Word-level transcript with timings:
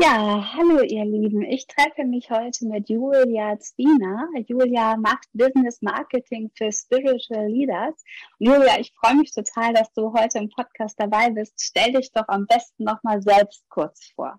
Ja, 0.00 0.54
hallo 0.54 0.80
ihr 0.82 1.04
Lieben. 1.04 1.42
Ich 1.42 1.66
treffe 1.66 2.04
mich 2.04 2.30
heute 2.30 2.66
mit 2.66 2.88
Julia 2.88 3.58
Zwiener. 3.58 4.28
Julia 4.46 4.96
macht 4.96 5.26
Business 5.32 5.82
Marketing 5.82 6.52
für 6.54 6.70
Spiritual 6.70 7.48
Leaders. 7.48 8.00
Julia, 8.38 8.78
ich 8.78 8.94
freue 8.94 9.16
mich 9.16 9.34
total, 9.34 9.74
dass 9.74 9.92
du 9.94 10.12
heute 10.12 10.38
im 10.38 10.50
Podcast 10.50 11.00
dabei 11.00 11.30
bist. 11.30 11.60
Stell 11.60 11.94
dich 11.94 12.12
doch 12.12 12.28
am 12.28 12.46
besten 12.46 12.84
nochmal 12.84 13.20
selbst 13.22 13.68
kurz 13.70 14.12
vor. 14.14 14.38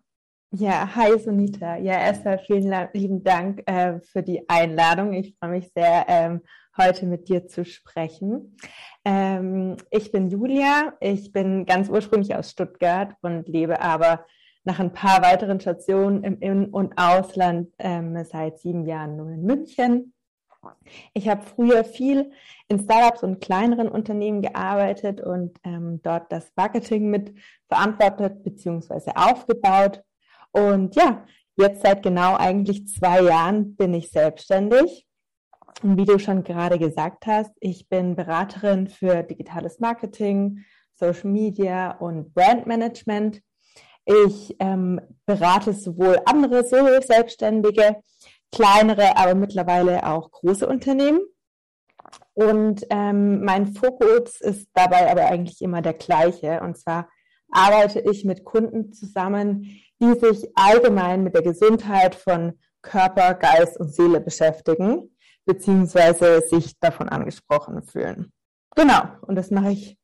Ja, 0.51 0.95
hi 0.95 1.19
Sunita. 1.19 1.75
Ja, 1.75 1.99
erstmal 1.99 2.39
vielen 2.39 2.87
lieben 2.93 3.21
Dank 3.25 3.61
äh, 3.65 3.99
für 3.99 4.23
die 4.23 4.47
Einladung. 4.47 5.11
Ich 5.11 5.35
freue 5.37 5.49
mich 5.49 5.69
sehr, 5.75 6.05
ähm, 6.07 6.41
heute 6.77 7.05
mit 7.05 7.27
dir 7.27 7.47
zu 7.47 7.65
sprechen. 7.65 8.55
Ähm, 9.03 9.75
ich 9.91 10.13
bin 10.13 10.29
Julia. 10.29 10.93
Ich 11.01 11.33
bin 11.33 11.65
ganz 11.65 11.89
ursprünglich 11.89 12.33
aus 12.33 12.49
Stuttgart 12.49 13.13
und 13.21 13.49
lebe 13.49 13.81
aber 13.81 14.25
nach 14.63 14.79
ein 14.79 14.93
paar 14.93 15.21
weiteren 15.21 15.59
Stationen 15.59 16.23
im 16.23 16.39
In- 16.39 16.69
und 16.69 16.97
Ausland 16.97 17.73
ähm, 17.79 18.23
seit 18.23 18.59
sieben 18.59 18.85
Jahren 18.85 19.15
nur 19.15 19.29
in 19.29 19.43
München. 19.43 20.13
Ich 21.13 21.29
habe 21.29 21.41
früher 21.41 21.85
viel 21.85 22.31
in 22.67 22.79
Startups 22.79 23.23
und 23.23 23.39
kleineren 23.39 23.87
Unternehmen 23.87 24.41
gearbeitet 24.41 25.21
und 25.21 25.57
ähm, 25.63 26.01
dort 26.03 26.31
das 26.31 26.51
Marketing 26.55 27.09
mit 27.09 27.33
verantwortet 27.69 28.43
bzw. 28.43 29.11
aufgebaut. 29.15 30.03
Und 30.51 30.95
ja, 30.95 31.25
jetzt 31.55 31.81
seit 31.81 32.03
genau 32.03 32.35
eigentlich 32.35 32.87
zwei 32.87 33.21
Jahren 33.21 33.75
bin 33.75 33.93
ich 33.93 34.11
selbstständig. 34.11 35.07
Und 35.81 35.97
wie 35.97 36.05
du 36.05 36.19
schon 36.19 36.43
gerade 36.43 36.77
gesagt 36.77 37.25
hast, 37.25 37.51
ich 37.61 37.87
bin 37.87 38.15
Beraterin 38.15 38.87
für 38.87 39.23
digitales 39.23 39.79
Marketing, 39.79 40.65
Social 40.93 41.29
Media 41.29 41.91
und 41.91 42.33
Brandmanagement 42.33 43.41
ich 44.09 44.55
ähm, 44.59 44.99
berate 45.27 45.73
sowohl 45.73 46.19
andere 46.25 46.65
Solo-Selbstständige, 46.65 47.97
kleinere, 48.51 49.15
aber 49.17 49.35
mittlerweile 49.35 50.05
auch 50.07 50.31
große 50.31 50.67
Unternehmen. 50.67 51.19
Und 52.33 52.85
ähm, 52.89 53.43
mein 53.43 53.67
Fokus 53.67 54.41
ist 54.41 54.67
dabei 54.73 55.11
aber 55.11 55.27
eigentlich 55.27 55.61
immer 55.61 55.83
der 55.83 55.93
gleiche. 55.93 56.61
Und 56.61 56.77
zwar 56.77 57.07
arbeite 57.51 57.99
ich 57.99 58.25
mit 58.25 58.45
Kunden 58.45 58.93
zusammen, 58.93 59.79
die 60.01 60.13
sich 60.19 60.49
allgemein 60.55 61.23
mit 61.23 61.35
der 61.35 61.43
Gesundheit 61.43 62.15
von 62.15 62.53
Körper, 62.81 63.35
Geist 63.35 63.79
und 63.79 63.93
Seele 63.93 64.21
beschäftigen, 64.21 65.15
beziehungsweise 65.45 66.41
sich 66.47 66.79
davon 66.79 67.09
angesprochen 67.09 67.83
fühlen. 67.83 68.31
Genau, 68.75 69.03
und 69.21 69.35
das 69.35 69.51
mache 69.51 69.71
ich 69.71 69.99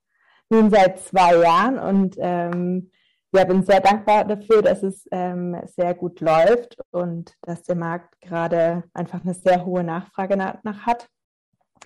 nun 0.50 0.70
seit 0.70 1.00
zwei 1.00 1.38
Jahren 1.38 1.80
und 1.80 2.17
ähm, 2.20 2.92
ja, 3.36 3.44
bin 3.46 3.64
sehr 3.64 3.82
dankbar 3.82 4.26
dafür, 4.26 4.62
dass 4.62 4.84
es 4.84 5.08
ähm, 5.12 5.58
sehr 5.66 5.94
gut 5.94 6.20
läuft 6.22 6.78
und 6.92 7.34
dass 7.42 7.64
der 7.64 7.76
Markt 7.76 8.20
gerade 8.22 8.84
einfach 8.94 9.23
eine 9.23 9.34
sehr 9.34 9.66
hohe 9.66 9.84
Nachfrage 9.84 10.38
nach, 10.38 10.64
nach 10.64 10.86
hat, 10.86 11.08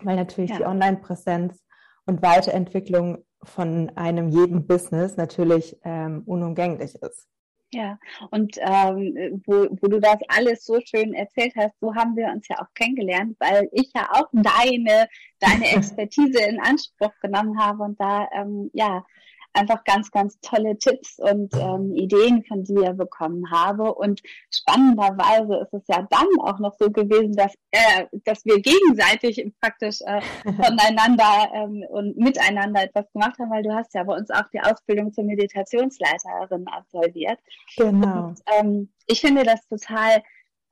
weil 0.02 0.16
natürlich 0.16 0.52
ja. 0.52 0.58
die 0.58 0.66
Online-Präsenz 0.66 1.64
und 2.06 2.22
Weiterentwicklung 2.22 3.24
von 3.44 3.92
einem 3.96 4.30
jeden 4.30 4.68
Business 4.68 5.18
natürlich 5.18 5.78
ähm, 5.84 6.24
unumgänglich 6.26 6.96
ist. 6.96 7.28
Ja, 7.72 8.00
und 8.32 8.58
ähm, 8.58 9.44
wo, 9.46 9.68
wo 9.80 9.88
du 9.88 10.00
das 10.00 10.18
alles 10.28 10.66
so 10.66 10.80
schön 10.84 11.14
erzählt 11.14 11.54
hast, 11.56 11.80
so 11.80 11.94
haben 11.94 12.16
wir 12.16 12.28
uns 12.28 12.48
ja 12.48 12.58
auch 12.60 12.74
kennengelernt, 12.74 13.38
weil 13.40 13.70
ich 13.72 13.92
ja 13.94 14.10
auch 14.12 14.28
deine, 14.34 15.08
deine 15.40 15.72
Expertise 15.76 16.40
in 16.40 16.60
Anspruch 16.60 17.14
genommen 17.22 17.60
habe 17.60 17.84
und 17.84 18.00
da 18.00 18.28
ähm, 18.34 18.72
ja 18.74 19.06
einfach 19.54 19.84
ganz, 19.84 20.12
ganz 20.12 20.40
tolle 20.42 20.78
Tipps 20.78 21.20
und 21.20 21.54
ähm, 21.56 21.96
Ideen 21.96 22.44
von 22.44 22.64
dir 22.64 22.94
bekommen 22.94 23.50
habe. 23.52 23.94
Und 23.94 24.22
spannenderweise 24.54 25.56
ist 25.64 25.74
es 25.74 25.84
ja 25.88 26.08
dann 26.10 26.28
auch 26.42 26.60
noch 26.60 26.76
so 26.78 26.90
gewesen, 26.90 27.36
dass, 27.36 27.54
äh, 27.72 28.06
dass 28.26 28.46
wir 28.46 28.62
gegenseitig 28.62 29.52
praktisch 29.60 30.02
äh, 30.02 30.22
voneinander 30.44 31.50
ähm, 31.54 31.84
und 31.90 32.18
miteinander 32.18 32.84
etwas 32.84 33.12
gemacht 33.12 33.40
haben, 33.40 33.52
weil 33.52 33.64
du 33.64 33.74
hast 33.74 33.94
ja 33.94 34.04
bei 34.04 34.16
uns 34.16 34.30
auch 34.32 34.48
die 34.54 34.62
Ausbildung 34.62 35.12
zur 35.14 35.24
Meditationsleiterin 35.24 36.68
absolviert. 36.68 37.40
Genau. 37.78 38.28
Und, 38.28 38.40
ähm, 38.58 38.90
ich 39.08 39.22
finde 39.22 39.44
das 39.44 39.68
total 39.68 40.22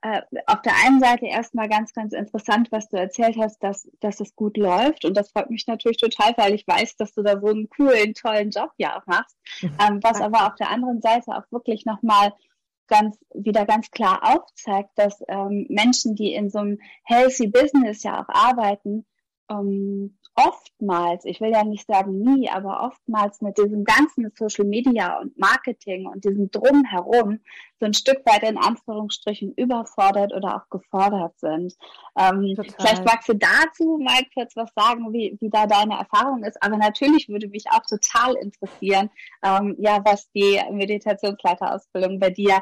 äh, 0.02 0.22
auf 0.46 0.62
der 0.62 0.74
einen 0.84 1.00
Seite 1.00 1.26
erstmal 1.26 1.68
ganz, 1.68 1.92
ganz 1.92 2.12
interessant, 2.12 2.70
was 2.70 2.88
du 2.88 2.96
erzählt 2.96 3.36
hast, 3.36 3.62
dass, 3.62 3.90
dass 4.00 4.20
es 4.20 4.36
gut 4.36 4.56
läuft. 4.56 5.04
Und 5.04 5.16
das 5.16 5.30
freut 5.30 5.50
mich 5.50 5.66
natürlich 5.66 5.96
total, 5.96 6.34
weil 6.36 6.54
ich 6.54 6.66
weiß, 6.66 6.96
dass 6.96 7.12
du 7.14 7.22
da 7.22 7.40
so 7.40 7.48
einen 7.48 7.68
coolen, 7.68 8.14
tollen 8.14 8.50
Job 8.50 8.70
ja 8.76 8.98
auch 8.98 9.06
machst. 9.06 9.36
Mhm. 9.60 9.76
Ähm, 9.80 10.00
was 10.02 10.20
aber 10.20 10.46
auf 10.46 10.54
der 10.54 10.70
anderen 10.70 11.00
Seite 11.00 11.32
auch 11.32 11.50
wirklich 11.50 11.84
nochmal 11.84 12.32
ganz, 12.86 13.18
wieder 13.34 13.66
ganz 13.66 13.90
klar 13.90 14.20
aufzeigt, 14.22 14.90
dass 14.96 15.22
ähm, 15.28 15.66
Menschen, 15.68 16.14
die 16.14 16.32
in 16.32 16.50
so 16.50 16.58
einem 16.58 16.78
healthy 17.04 17.48
Business 17.48 18.02
ja 18.02 18.22
auch 18.22 18.28
arbeiten, 18.28 19.04
ähm, 19.50 20.17
oftmals, 20.38 21.24
ich 21.24 21.40
will 21.40 21.50
ja 21.50 21.64
nicht 21.64 21.86
sagen 21.86 22.20
nie, 22.20 22.48
aber 22.48 22.84
oftmals 22.84 23.40
mit 23.40 23.58
diesem 23.58 23.84
ganzen 23.84 24.32
Social 24.36 24.64
Media 24.64 25.18
und 25.18 25.36
Marketing 25.36 26.06
und 26.06 26.24
diesem 26.24 26.50
Drumherum 26.50 27.40
so 27.80 27.86
ein 27.86 27.94
Stück 27.94 28.24
weit 28.24 28.44
in 28.44 28.56
Anführungsstrichen 28.56 29.52
überfordert 29.54 30.32
oder 30.32 30.56
auch 30.56 30.70
gefordert 30.70 31.38
sind. 31.38 31.74
Ähm, 32.16 32.56
vielleicht 32.56 33.04
magst 33.04 33.28
du 33.28 33.34
dazu 33.34 33.98
mal 34.00 34.22
kurz 34.32 34.54
was 34.54 34.70
sagen, 34.76 35.12
wie, 35.12 35.36
wie 35.40 35.50
da 35.50 35.66
deine 35.66 35.98
Erfahrung 35.98 36.44
ist. 36.44 36.62
Aber 36.62 36.76
natürlich 36.76 37.28
würde 37.28 37.48
mich 37.48 37.64
auch 37.70 37.82
total 37.88 38.34
interessieren, 38.36 39.10
ähm, 39.42 39.74
ja, 39.78 40.00
was 40.04 40.30
die 40.32 40.60
Meditationsleiterausbildung 40.70 42.20
bei 42.20 42.30
dir 42.30 42.60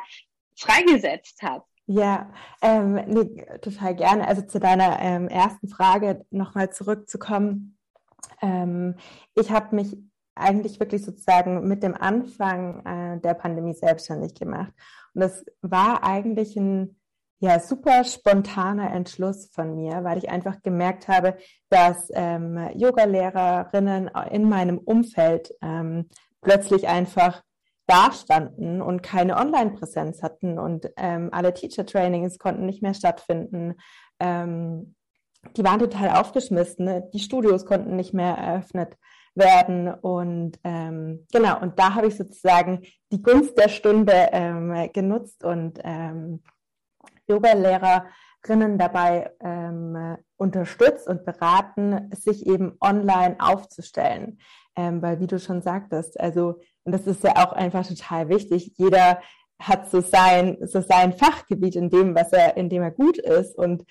freigesetzt 0.54 1.42
hat. 1.42 1.62
Ja, 1.86 2.32
ähm, 2.62 2.94
nee, 3.06 3.46
total 3.62 3.94
gerne. 3.94 4.26
Also 4.26 4.42
zu 4.42 4.58
deiner 4.58 4.98
ähm, 5.00 5.28
ersten 5.28 5.68
Frage 5.68 6.26
nochmal 6.30 6.70
zurückzukommen. 6.70 7.78
Ähm, 8.42 8.96
ich 9.34 9.52
habe 9.52 9.76
mich 9.76 9.96
eigentlich 10.34 10.80
wirklich 10.80 11.04
sozusagen 11.04 11.66
mit 11.66 11.82
dem 11.82 11.94
Anfang 11.94 12.84
äh, 12.84 13.20
der 13.20 13.34
Pandemie 13.34 13.74
selbstständig 13.74 14.34
gemacht. 14.34 14.72
Und 15.14 15.20
das 15.22 15.44
war 15.62 16.02
eigentlich 16.02 16.56
ein 16.56 16.96
ja, 17.38 17.60
super 17.60 18.02
spontaner 18.04 18.92
Entschluss 18.92 19.50
von 19.52 19.76
mir, 19.76 20.04
weil 20.04 20.18
ich 20.18 20.28
einfach 20.30 20.62
gemerkt 20.62 21.06
habe, 21.06 21.36
dass 21.68 22.08
ähm, 22.14 22.70
Yoga-Lehrerinnen 22.74 24.10
in 24.30 24.48
meinem 24.48 24.78
Umfeld 24.78 25.54
ähm, 25.62 26.08
plötzlich 26.40 26.88
einfach 26.88 27.42
dastanden 27.86 28.82
und 28.82 29.02
keine 29.02 29.36
Online-Präsenz 29.36 30.22
hatten 30.22 30.58
und 30.58 30.90
ähm, 30.96 31.28
alle 31.32 31.54
Teacher-Trainings 31.54 32.38
konnten 32.38 32.66
nicht 32.66 32.82
mehr 32.82 32.94
stattfinden. 32.94 33.74
Ähm, 34.20 34.94
die 35.56 35.64
waren 35.64 35.78
total 35.78 36.10
aufgeschmissen. 36.10 36.84
Ne? 36.84 37.08
Die 37.12 37.20
Studios 37.20 37.64
konnten 37.64 37.94
nicht 37.94 38.12
mehr 38.12 38.36
eröffnet 38.36 38.96
werden 39.34 39.92
und 39.92 40.58
ähm, 40.64 41.26
genau 41.30 41.60
und 41.60 41.78
da 41.78 41.94
habe 41.94 42.06
ich 42.06 42.16
sozusagen 42.16 42.82
die 43.12 43.22
Gunst 43.22 43.56
der 43.58 43.68
Stunde 43.68 44.30
ähm, 44.32 44.90
genutzt 44.92 45.44
und 45.44 45.78
ähm, 45.84 46.42
Yoga-Lehrerinnen 47.28 48.78
dabei 48.78 49.30
ähm, 49.40 50.16
unterstützt 50.36 51.06
und 51.06 51.24
beraten, 51.24 52.10
sich 52.14 52.46
eben 52.46 52.76
online 52.80 53.36
aufzustellen, 53.38 54.38
weil 54.76 55.18
wie 55.20 55.26
du 55.26 55.38
schon 55.38 55.62
sagtest, 55.62 56.20
also 56.20 56.60
und 56.86 56.92
das 56.92 57.06
ist 57.06 57.22
ja 57.24 57.44
auch 57.44 57.52
einfach 57.52 57.86
total 57.86 58.30
wichtig. 58.30 58.72
Jeder 58.76 59.20
hat 59.58 59.90
so 59.90 60.00
sein, 60.00 60.58
so 60.62 60.80
sein 60.80 61.12
Fachgebiet 61.12 61.76
in 61.76 61.90
dem, 61.90 62.14
was 62.14 62.32
er, 62.32 62.56
in 62.56 62.68
dem 62.68 62.82
er 62.82 62.92
gut 62.92 63.18
ist 63.18 63.58
und 63.58 63.84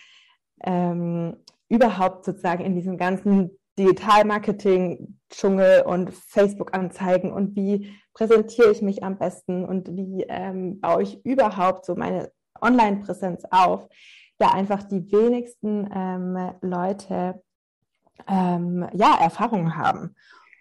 ähm, 0.63 1.35
überhaupt 1.67 2.23
sozusagen 2.25 2.63
in 2.63 2.75
diesem 2.75 2.97
ganzen 2.97 3.57
Digital-Marketing-Dschungel 3.77 5.81
und 5.81 6.13
Facebook-Anzeigen 6.13 7.33
und 7.33 7.57
wie 7.57 7.93
präsentiere 8.13 8.71
ich 8.71 8.81
mich 8.81 9.03
am 9.03 9.17
besten 9.17 9.65
und 9.65 9.93
wie 9.97 10.23
ähm, 10.29 10.79
baue 10.79 11.03
ich 11.03 11.25
überhaupt 11.25 11.83
so 11.85 11.95
meine 11.95 12.31
Online-Präsenz 12.61 13.43
auf, 13.51 13.89
da 14.37 14.51
einfach 14.51 14.83
die 14.83 15.11
wenigsten 15.11 15.89
ähm, 15.93 16.53
Leute 16.61 17.43
ähm, 18.27 18.87
ja 18.93 19.17
Erfahrungen 19.19 19.75
haben. 19.75 20.15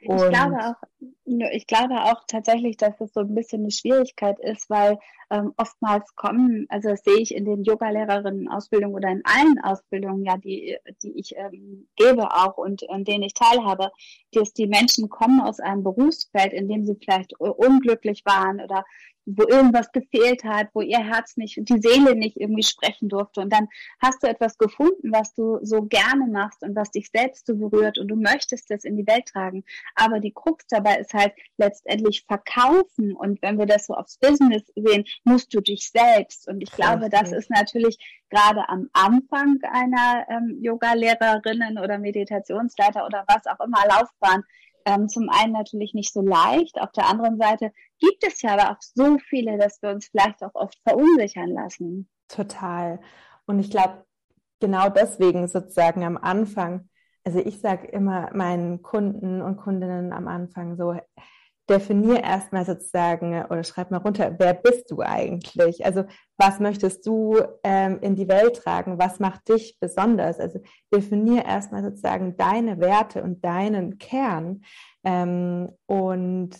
Und 0.06 0.16
ich 0.16 0.28
glaube 0.28 0.58
auch, 0.58 0.74
ich 1.24 1.66
glaube 1.66 1.94
auch 2.02 2.24
tatsächlich, 2.26 2.76
dass 2.76 3.00
es 3.00 3.12
so 3.12 3.20
ein 3.20 3.34
bisschen 3.34 3.62
eine 3.62 3.70
Schwierigkeit 3.70 4.38
ist, 4.40 4.68
weil 4.70 4.98
ähm, 5.30 5.54
oftmals 5.56 6.14
kommen, 6.16 6.66
also 6.68 6.90
das 6.90 7.02
sehe 7.02 7.18
ich 7.18 7.34
in 7.34 7.44
den 7.44 7.64
Yoga-Lehrerinnen-Ausbildungen 7.64 8.94
oder 8.94 9.08
in 9.08 9.22
allen 9.24 9.58
Ausbildungen, 9.62 10.24
ja, 10.24 10.36
die, 10.36 10.76
die 11.02 11.18
ich 11.18 11.34
ähm, 11.36 11.88
gebe 11.96 12.30
auch 12.30 12.56
und 12.56 12.88
an 12.90 13.04
denen 13.04 13.24
ich 13.24 13.34
teilhabe, 13.34 13.90
dass 14.32 14.52
die 14.52 14.66
Menschen 14.66 15.08
kommen 15.08 15.40
aus 15.40 15.60
einem 15.60 15.82
Berufsfeld, 15.82 16.52
in 16.52 16.68
dem 16.68 16.84
sie 16.84 16.96
vielleicht 16.96 17.38
unglücklich 17.38 18.24
waren 18.24 18.60
oder 18.60 18.84
wo 19.26 19.42
irgendwas 19.44 19.90
gefehlt 19.92 20.44
hat, 20.44 20.68
wo 20.74 20.80
ihr 20.80 20.98
Herz 20.98 21.36
nicht, 21.36 21.56
die 21.56 21.80
Seele 21.80 22.14
nicht 22.14 22.36
irgendwie 22.36 22.62
sprechen 22.62 23.08
durfte. 23.08 23.40
Und 23.40 23.52
dann 23.52 23.68
hast 24.00 24.22
du 24.22 24.26
etwas 24.26 24.58
gefunden, 24.58 25.12
was 25.12 25.34
du 25.34 25.58
so 25.62 25.82
gerne 25.82 26.26
machst 26.26 26.62
und 26.62 26.76
was 26.76 26.90
dich 26.90 27.10
selbst 27.10 27.46
so 27.46 27.56
berührt 27.56 27.98
und 27.98 28.08
du 28.08 28.16
möchtest 28.16 28.70
das 28.70 28.84
in 28.84 28.96
die 28.96 29.06
Welt 29.06 29.26
tragen. 29.26 29.64
Aber 29.94 30.20
die 30.20 30.32
Krux 30.32 30.66
dabei 30.68 30.96
ist 30.96 31.14
halt 31.14 31.32
letztendlich 31.56 32.24
verkaufen. 32.26 33.14
Und 33.14 33.40
wenn 33.42 33.58
wir 33.58 33.66
das 33.66 33.86
so 33.86 33.94
aufs 33.94 34.18
Business 34.18 34.62
sehen, 34.76 35.04
musst 35.24 35.54
du 35.54 35.60
dich 35.60 35.90
selbst. 35.90 36.48
Und 36.48 36.62
ich 36.62 36.70
glaube, 36.70 37.08
das 37.08 37.32
ist 37.32 37.50
natürlich 37.50 37.98
gerade 38.30 38.68
am 38.68 38.88
Anfang 38.92 39.58
einer 39.62 40.26
ähm, 40.28 40.58
Yoga-Lehrerinnen 40.60 41.78
oder 41.78 41.98
Meditationsleiter 41.98 43.06
oder 43.06 43.24
was 43.28 43.46
auch 43.46 43.64
immer 43.64 43.84
Laufbahn 43.88 44.44
ähm, 44.84 45.08
zum 45.08 45.28
einen 45.28 45.52
natürlich 45.52 45.94
nicht 45.94 46.12
so 46.12 46.20
leicht. 46.20 46.80
Auf 46.80 46.92
der 46.92 47.08
anderen 47.08 47.38
Seite 47.38 47.72
gibt 47.98 48.24
es 48.26 48.42
ja 48.42 48.54
aber 48.54 48.72
auch 48.72 48.80
so 48.80 49.18
viele, 49.18 49.58
dass 49.58 49.80
wir 49.82 49.90
uns 49.90 50.08
vielleicht 50.08 50.42
auch 50.42 50.54
oft 50.54 50.78
verunsichern 50.86 51.50
lassen. 51.50 52.08
Total. 52.28 53.00
Und 53.46 53.58
ich 53.58 53.70
glaube, 53.70 54.04
genau 54.60 54.88
deswegen 54.88 55.46
sozusagen 55.48 56.04
am 56.04 56.16
Anfang, 56.16 56.88
also 57.24 57.38
ich 57.38 57.60
sage 57.60 57.86
immer 57.88 58.30
meinen 58.34 58.82
Kunden 58.82 59.42
und 59.42 59.56
Kundinnen 59.56 60.12
am 60.12 60.28
Anfang 60.28 60.76
so, 60.76 60.96
definier 61.68 62.22
erstmal 62.22 62.64
sozusagen 62.66 63.44
oder 63.46 63.64
schreib 63.64 63.90
mal 63.90 63.98
runter, 63.98 64.34
wer 64.38 64.54
bist 64.54 64.90
du 64.90 65.00
eigentlich? 65.00 65.84
Also 65.84 66.04
was 66.36 66.60
möchtest 66.60 67.06
du 67.06 67.38
ähm, 67.62 67.98
in 68.00 68.16
die 68.16 68.28
Welt 68.28 68.56
tragen? 68.56 68.98
Was 68.98 69.18
macht 69.18 69.48
dich 69.48 69.78
besonders? 69.80 70.38
Also 70.38 70.60
definier 70.92 71.44
erstmal 71.44 71.82
sozusagen 71.82 72.36
deine 72.36 72.80
Werte 72.80 73.22
und 73.22 73.44
deinen 73.44 73.98
Kern. 73.98 74.62
Ähm, 75.04 75.70
und 75.86 76.50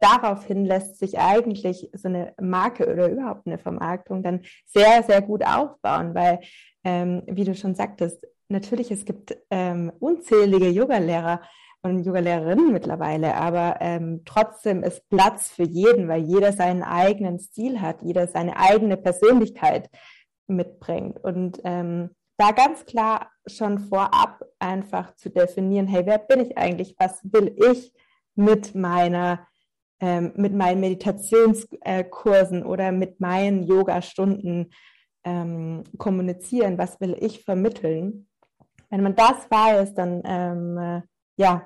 daraufhin 0.00 0.64
lässt 0.64 0.98
sich 0.98 1.18
eigentlich 1.18 1.90
so 1.92 2.08
eine 2.08 2.32
Marke 2.40 2.90
oder 2.90 3.10
überhaupt 3.10 3.46
eine 3.46 3.58
Vermarktung 3.58 4.22
dann 4.22 4.42
sehr, 4.66 5.02
sehr 5.02 5.20
gut 5.20 5.44
aufbauen, 5.44 6.14
weil, 6.14 6.40
ähm, 6.84 7.22
wie 7.26 7.44
du 7.44 7.54
schon 7.54 7.74
sagtest, 7.74 8.24
natürlich, 8.48 8.90
es 8.90 9.04
gibt 9.04 9.36
ähm, 9.50 9.92
unzählige 9.98 10.68
Yoga-Lehrer, 10.68 11.40
und 11.90 12.04
Yoga-Lehrerinnen 12.04 12.72
mittlerweile, 12.72 13.34
aber 13.34 13.76
ähm, 13.80 14.22
trotzdem 14.24 14.82
ist 14.82 15.08
Platz 15.08 15.48
für 15.48 15.64
jeden, 15.64 16.08
weil 16.08 16.22
jeder 16.22 16.52
seinen 16.52 16.82
eigenen 16.82 17.38
Stil 17.38 17.80
hat, 17.80 18.02
jeder 18.02 18.26
seine 18.26 18.56
eigene 18.56 18.96
Persönlichkeit 18.96 19.88
mitbringt. 20.46 21.22
Und 21.22 21.60
ähm, 21.64 22.10
da 22.36 22.52
ganz 22.52 22.84
klar 22.84 23.30
schon 23.46 23.78
vorab 23.78 24.44
einfach 24.58 25.14
zu 25.16 25.30
definieren, 25.30 25.86
hey, 25.86 26.04
wer 26.04 26.18
bin 26.18 26.40
ich 26.40 26.58
eigentlich? 26.58 26.94
Was 26.98 27.20
will 27.24 27.56
ich 27.70 27.92
mit 28.34 28.74
meiner 28.74 29.46
ähm, 29.98 30.32
mit 30.36 30.52
meinen 30.52 30.80
Meditationskursen 30.80 32.64
oder 32.64 32.92
mit 32.92 33.18
meinen 33.18 33.62
Yoga-Stunden 33.62 34.70
ähm, 35.24 35.84
kommunizieren? 35.96 36.76
Was 36.76 37.00
will 37.00 37.16
ich 37.18 37.44
vermitteln? 37.44 38.28
Wenn 38.90 39.02
man 39.02 39.16
das 39.16 39.50
weiß, 39.50 39.94
dann 39.94 40.22
ähm, 40.24 41.02
ja, 41.36 41.62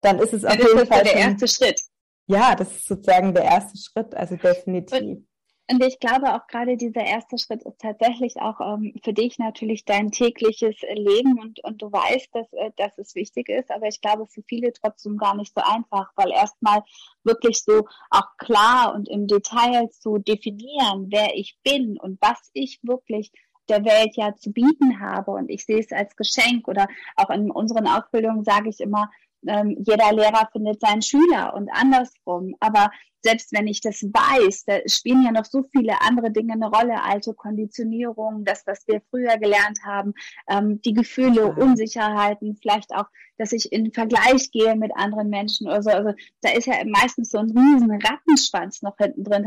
dann 0.00 0.18
ist 0.18 0.32
es 0.32 0.44
auf 0.44 0.56
jeden 0.56 0.86
Fall 0.86 1.02
der 1.02 1.10
schon, 1.10 1.20
erste 1.20 1.48
Schritt. 1.48 1.80
Ja, 2.26 2.54
das 2.54 2.72
ist 2.72 2.86
sozusagen 2.86 3.34
der 3.34 3.44
erste 3.44 3.78
Schritt, 3.78 4.14
also 4.14 4.36
definitiv. 4.36 5.00
Und, 5.00 5.26
und 5.70 5.84
ich 5.84 5.98
glaube 6.00 6.34
auch 6.34 6.46
gerade 6.48 6.76
dieser 6.76 7.04
erste 7.04 7.38
Schritt 7.38 7.62
ist 7.62 7.80
tatsächlich 7.80 8.36
auch 8.40 8.60
ähm, 8.60 8.94
für 9.02 9.12
dich 9.12 9.38
natürlich 9.38 9.84
dein 9.84 10.10
tägliches 10.10 10.76
Leben 10.94 11.40
und, 11.40 11.62
und 11.62 11.82
du 11.82 11.90
weißt, 11.90 12.28
dass, 12.32 12.52
äh, 12.52 12.70
dass 12.76 12.98
es 12.98 13.14
wichtig 13.14 13.48
ist, 13.48 13.70
aber 13.70 13.86
ich 13.86 14.00
glaube 14.00 14.26
für 14.26 14.42
viele 14.42 14.72
trotzdem 14.72 15.18
gar 15.18 15.36
nicht 15.36 15.54
so 15.54 15.62
einfach, 15.64 16.10
weil 16.16 16.30
erstmal 16.32 16.82
wirklich 17.22 17.62
so 17.62 17.86
auch 18.10 18.36
klar 18.38 18.94
und 18.94 19.08
im 19.08 19.26
Detail 19.28 19.88
zu 19.90 20.18
definieren, 20.18 21.06
wer 21.10 21.36
ich 21.36 21.58
bin 21.62 21.98
und 21.98 22.20
was 22.20 22.50
ich 22.52 22.80
wirklich 22.82 23.30
der 23.68 23.84
Welt 23.84 24.16
ja 24.16 24.34
zu 24.36 24.52
bieten 24.52 25.00
habe 25.00 25.32
und 25.32 25.50
ich 25.50 25.64
sehe 25.64 25.80
es 25.80 25.92
als 25.92 26.16
Geschenk 26.16 26.68
oder 26.68 26.86
auch 27.16 27.30
in 27.30 27.50
unseren 27.50 27.86
Ausbildungen 27.86 28.44
sage 28.44 28.68
ich 28.68 28.80
immer, 28.80 29.10
ähm, 29.48 29.76
jeder 29.86 30.12
Lehrer 30.12 30.48
findet 30.52 30.80
seinen 30.80 31.02
Schüler 31.02 31.54
und 31.54 31.68
andersrum. 31.72 32.54
Aber 32.60 32.90
selbst 33.26 33.52
wenn 33.52 33.66
ich 33.66 33.80
das 33.80 34.04
weiß, 34.04 34.66
da 34.66 34.78
spielen 34.86 35.24
ja 35.24 35.32
noch 35.32 35.46
so 35.46 35.64
viele 35.72 36.00
andere 36.00 36.30
Dinge 36.30 36.52
eine 36.52 36.68
Rolle, 36.68 37.02
alte 37.02 37.34
Konditionierungen, 37.34 38.44
das, 38.44 38.62
was 38.66 38.86
wir 38.86 39.02
früher 39.10 39.36
gelernt 39.38 39.80
haben, 39.84 40.14
ähm, 40.48 40.80
die 40.82 40.92
Gefühle, 40.92 41.52
Unsicherheiten, 41.52 42.56
vielleicht 42.62 42.94
auch, 42.94 43.06
dass 43.38 43.52
ich 43.52 43.72
in 43.72 43.92
Vergleich 43.92 44.50
gehe 44.50 44.76
mit 44.76 44.92
anderen 44.96 45.28
Menschen 45.28 45.66
oder 45.66 45.82
so. 45.82 45.90
Also 45.90 46.12
da 46.40 46.50
ist 46.50 46.66
ja 46.66 46.74
meistens 46.86 47.30
so 47.30 47.38
ein 47.38 47.50
riesen 47.50 47.90
Rattenschwanz 47.90 48.82
noch 48.82 48.96
hinten 48.96 49.24
drin, 49.24 49.44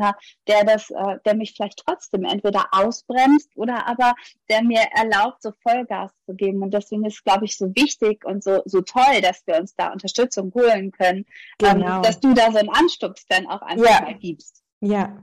der 0.48 0.64
das, 0.66 0.92
äh, 0.92 1.18
der 1.26 1.36
mich 1.36 1.54
vielleicht 1.56 1.81
trotzdem 1.86 2.26
entweder 2.26 2.68
ausbremst 2.72 3.50
oder 3.56 3.88
aber 3.88 4.14
der 4.50 4.62
mir 4.62 4.81
erlaubt, 4.94 5.42
so 5.42 5.52
Vollgas 5.64 6.12
zu 6.26 6.36
geben. 6.36 6.62
Und 6.62 6.74
deswegen 6.74 7.06
ist, 7.06 7.24
glaube 7.24 7.46
ich, 7.46 7.58
so 7.58 7.74
wichtig 7.76 8.26
und 8.26 8.44
so, 8.44 8.62
so 8.66 8.81
toll, 8.81 9.22
dass 9.22 9.46
wir 9.48 9.58
uns 9.58 9.74
da 9.76 9.92
Unterstützung 9.92 10.54
holen 10.54 10.92
können, 10.92 11.26
ähm, 11.64 11.80
genau. 11.80 11.98
ähm, 11.98 12.02
dass 12.04 12.20
du 12.20 12.34
da 12.34 12.52
so 12.52 12.58
einen 12.58 12.70
Anstups 12.70 13.26
dann 13.28 13.48
auch 13.48 13.62
einfach 13.69 13.89
ja. 13.89 14.01
mal 14.01 14.16
gibst. 14.16 14.63
Ja, 14.81 15.18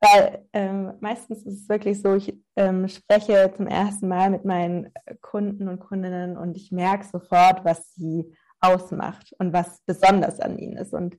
weil 0.00 0.46
ähm, 0.52 0.94
meistens 1.00 1.44
ist 1.44 1.62
es 1.62 1.68
wirklich 1.68 2.02
so, 2.02 2.14
ich 2.14 2.36
ähm, 2.56 2.88
spreche 2.88 3.52
zum 3.56 3.66
ersten 3.66 4.08
Mal 4.08 4.30
mit 4.30 4.44
meinen 4.44 4.92
Kunden 5.20 5.68
und 5.68 5.78
Kundinnen 5.78 6.36
und 6.36 6.56
ich 6.56 6.72
merke 6.72 7.04
sofort, 7.06 7.64
was 7.64 7.94
sie 7.94 8.34
ausmacht 8.60 9.34
und 9.38 9.52
was 9.52 9.80
besonders 9.86 10.40
an 10.40 10.58
ihnen 10.58 10.76
ist. 10.76 10.92
Und 10.92 11.16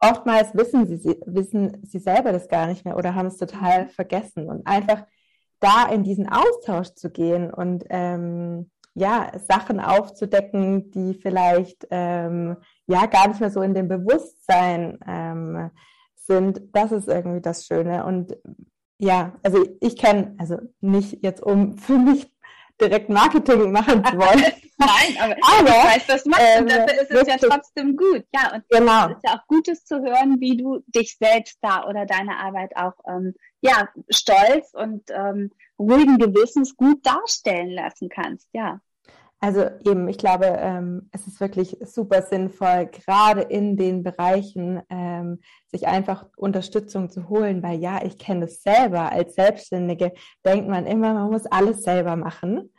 oftmals 0.00 0.54
wissen 0.54 0.86
sie, 0.86 1.20
wissen 1.26 1.78
sie 1.84 1.98
selber 1.98 2.32
das 2.32 2.48
gar 2.48 2.66
nicht 2.66 2.84
mehr 2.84 2.96
oder 2.96 3.14
haben 3.14 3.26
es 3.26 3.36
total 3.36 3.88
vergessen. 3.88 4.48
Und 4.48 4.66
einfach 4.66 5.04
da 5.60 5.88
in 5.88 6.02
diesen 6.02 6.28
Austausch 6.28 6.94
zu 6.94 7.10
gehen 7.10 7.52
und 7.52 7.84
ähm, 7.90 8.70
ja, 8.94 9.30
Sachen 9.38 9.78
aufzudecken, 9.78 10.90
die 10.90 11.14
vielleicht 11.14 11.86
ähm, 11.90 12.56
ja 12.86 13.06
gar 13.06 13.28
nicht 13.28 13.40
mehr 13.40 13.50
so 13.50 13.62
in 13.62 13.74
dem 13.74 13.86
Bewusstsein 13.88 14.98
ähm, 15.06 15.70
sind, 16.30 16.62
das 16.72 16.92
ist 16.92 17.08
irgendwie 17.08 17.40
das 17.40 17.66
Schöne. 17.66 18.04
Und 18.04 18.36
ja, 18.98 19.32
also 19.42 19.66
ich 19.80 19.96
kenne, 19.96 20.36
also 20.38 20.58
nicht 20.80 21.24
jetzt 21.24 21.42
um 21.42 21.76
für 21.76 21.98
mich 21.98 22.30
direkt 22.80 23.10
Marketing 23.10 23.72
machen 23.72 24.04
zu 24.04 24.16
wollen. 24.16 24.44
Nein, 24.78 25.16
aber, 25.20 25.36
aber 25.58 25.68
ich 25.68 25.96
weiß, 25.96 26.08
was 26.08 26.24
machst 26.26 26.42
ähm, 26.42 26.62
und 26.62 26.70
dafür 26.70 27.02
ist 27.02 27.10
es 27.10 27.26
ja 27.26 27.36
trotzdem 27.36 27.96
gut. 27.96 28.24
Ja, 28.32 28.54
und 28.54 28.64
genau. 28.70 29.08
es 29.08 29.16
ist 29.16 29.24
ja 29.24 29.34
auch 29.34 29.46
Gutes 29.48 29.84
zu 29.84 29.96
hören, 30.00 30.40
wie 30.40 30.56
du 30.56 30.78
dich 30.86 31.18
selbst 31.18 31.58
da 31.60 31.86
oder 31.86 32.06
deine 32.06 32.36
Arbeit 32.38 32.76
auch 32.76 32.94
ähm, 33.06 33.34
ja, 33.60 33.88
stolz 34.08 34.72
und 34.72 35.02
ähm, 35.10 35.50
ruhigen 35.78 36.18
Gewissens 36.18 36.76
gut 36.76 37.04
darstellen 37.04 37.70
lassen 37.70 38.08
kannst, 38.08 38.48
ja. 38.52 38.80
Also 39.42 39.64
eben, 39.86 40.06
ich 40.08 40.18
glaube, 40.18 40.44
ähm, 40.44 41.08
es 41.12 41.26
ist 41.26 41.40
wirklich 41.40 41.78
super 41.80 42.20
sinnvoll, 42.20 42.90
gerade 42.92 43.40
in 43.40 43.78
den 43.78 44.02
Bereichen 44.02 44.82
ähm, 44.90 45.40
sich 45.68 45.88
einfach 45.88 46.26
Unterstützung 46.36 47.08
zu 47.08 47.30
holen, 47.30 47.62
weil 47.62 47.80
ja, 47.80 48.04
ich 48.04 48.18
kenne 48.18 48.44
es 48.44 48.62
selber. 48.62 49.10
Als 49.10 49.34
Selbstständige 49.34 50.12
denkt 50.44 50.68
man 50.68 50.84
immer, 50.84 51.14
man 51.14 51.30
muss 51.30 51.46
alles 51.46 51.82
selber 51.82 52.16
machen. 52.16 52.70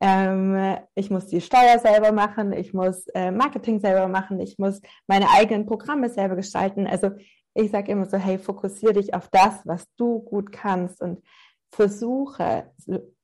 Ähm, 0.00 0.76
ich 0.94 1.08
muss 1.08 1.28
die 1.28 1.40
Steuer 1.40 1.78
selber 1.78 2.12
machen, 2.12 2.52
ich 2.52 2.74
muss 2.74 3.06
äh, 3.14 3.30
Marketing 3.30 3.80
selber 3.80 4.08
machen, 4.08 4.38
ich 4.38 4.58
muss 4.58 4.82
meine 5.06 5.30
eigenen 5.30 5.64
Programme 5.64 6.10
selber 6.10 6.36
gestalten. 6.36 6.86
Also 6.86 7.12
ich 7.54 7.70
sage 7.70 7.92
immer 7.92 8.04
so, 8.04 8.18
hey, 8.18 8.38
fokussiere 8.38 8.94
dich 8.94 9.14
auf 9.14 9.28
das, 9.28 9.64
was 9.64 9.86
du 9.96 10.20
gut 10.20 10.52
kannst 10.52 11.00
und 11.00 11.22
versuche 11.70 12.70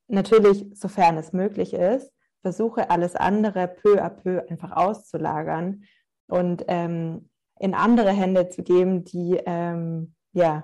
natürlich, 0.07 0.65
sofern 0.73 1.17
es 1.17 1.33
möglich 1.33 1.73
ist, 1.73 2.11
versuche 2.41 2.89
alles 2.89 3.15
andere 3.15 3.67
peu 3.67 4.01
à 4.01 4.09
peu 4.09 4.41
einfach 4.49 4.71
auszulagern 4.71 5.83
und 6.27 6.63
ähm, 6.67 7.29
in 7.59 7.73
andere 7.73 8.11
Hände 8.11 8.49
zu 8.49 8.63
geben, 8.63 9.03
die 9.03 9.39
ähm, 9.45 10.15
ja 10.31 10.63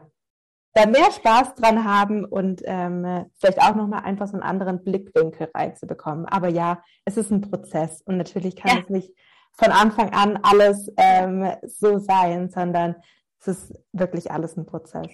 da 0.76 0.86
mehr 0.86 1.10
Spaß 1.12 1.56
dran 1.56 1.86
haben 1.86 2.26
und 2.26 2.62
ähm, 2.66 3.26
vielleicht 3.38 3.62
auch 3.62 3.76
nochmal 3.76 4.04
einfach 4.04 4.28
so 4.28 4.34
einen 4.34 4.44
anderen 4.44 4.84
Blickwinkel 4.84 5.50
reinzubekommen. 5.56 6.26
Aber 6.26 6.50
ja, 6.50 6.84
es 7.06 7.16
ist 7.16 7.32
ein 7.32 7.42
Prozess 7.42 8.02
und 8.02 8.18
natürlich 8.18 8.58
kann 8.58 8.78
ja. 8.78 8.84
es 8.84 8.90
nicht 8.90 9.14
von 9.54 9.72
Anfang 9.72 10.10
an 10.14 10.38
alles 10.44 10.92
ähm, 10.98 11.50
so 11.64 11.98
sein, 11.98 12.50
sondern 12.50 12.96
es 13.40 13.48
ist 13.48 13.74
wirklich 13.94 14.32
alles 14.32 14.58
ein 14.58 14.66
Prozess. 14.66 15.08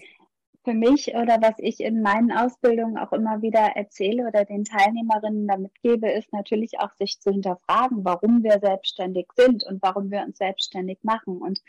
Für 0.63 0.74
mich 0.74 1.15
oder 1.15 1.41
was 1.41 1.56
ich 1.58 1.80
in 1.80 2.01
meinen 2.01 2.32
Ausbildungen 2.32 2.98
auch 2.98 3.13
immer 3.13 3.41
wieder 3.41 3.75
erzähle 3.75 4.27
oder 4.27 4.46
den 4.46 4.63
Teilnehmerinnen 4.63 5.48
damit 5.48 5.74
gebe, 5.82 6.12
ist 6.12 6.32
natürlich 6.34 6.80
auch 6.80 6.91
sich 6.94 7.20
zu 7.20 7.32
hinterfragen, 7.32 8.06
warum 8.06 8.44
wir 8.44 8.60
selbstständig 8.60 9.27
sind 9.36 9.63
und 9.63 9.82
warum 9.82 10.12
wir 10.12 10.22
uns 10.22 10.38
selbstständig 10.38 11.00
machen. 11.03 11.41
Und 11.41 11.62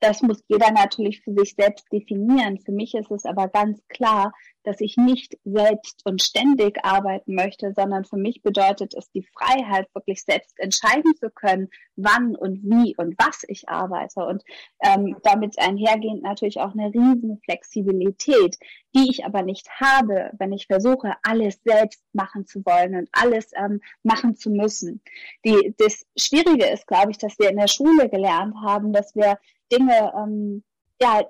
das 0.00 0.22
muss 0.22 0.42
jeder 0.48 0.70
natürlich 0.72 1.22
für 1.22 1.32
sich 1.34 1.54
selbst 1.54 1.86
definieren. 1.92 2.58
Für 2.58 2.72
mich 2.72 2.94
ist 2.94 3.10
es 3.10 3.24
aber 3.24 3.48
ganz 3.48 3.80
klar, 3.88 4.32
dass 4.62 4.80
ich 4.80 4.96
nicht 4.96 5.38
selbst 5.44 6.02
und 6.04 6.22
ständig 6.22 6.84
arbeiten 6.84 7.34
möchte, 7.34 7.72
sondern 7.74 8.04
für 8.04 8.16
mich 8.16 8.42
bedeutet 8.42 8.94
es 8.94 9.10
die 9.10 9.22
Freiheit, 9.22 9.88
wirklich 9.94 10.22
selbst 10.22 10.58
entscheiden 10.58 11.14
zu 11.18 11.30
können, 11.30 11.68
wann 11.96 12.34
und 12.36 12.62
wie 12.62 12.94
und 12.96 13.14
was 13.18 13.44
ich 13.48 13.68
arbeite. 13.68 14.24
Und 14.26 14.42
ähm, 14.82 15.16
damit 15.22 15.58
einhergehend 15.58 16.22
natürlich 16.22 16.60
auch 16.60 16.72
eine 16.72 16.92
riesen 16.92 17.40
Flexibilität, 17.44 18.56
die 18.94 19.10
ich 19.10 19.24
aber 19.24 19.42
nicht 19.42 19.68
habe, 19.80 20.30
wenn 20.38 20.52
ich 20.52 20.66
versuche, 20.66 21.14
alles 21.22 21.60
selbst 21.64 22.02
machen 22.12 22.46
zu 22.46 22.64
wollen 22.64 22.96
und 22.96 23.08
alles 23.12 23.52
ähm, 23.56 23.80
machen 24.02 24.36
zu 24.36 24.50
müssen. 24.50 25.02
Die, 25.44 25.74
das 25.78 26.06
Schwierige 26.16 26.66
ist, 26.66 26.86
glaube 26.86 27.10
ich, 27.10 27.18
dass 27.18 27.38
wir 27.38 27.50
in 27.50 27.56
der 27.56 27.68
Schule 27.68 28.08
gelernt 28.08 28.54
haben, 28.62 28.92
dass 28.92 29.14
wir 29.14 29.38
Dinge 29.70 30.12
ähm, 30.16 30.62
ja, 31.00 31.22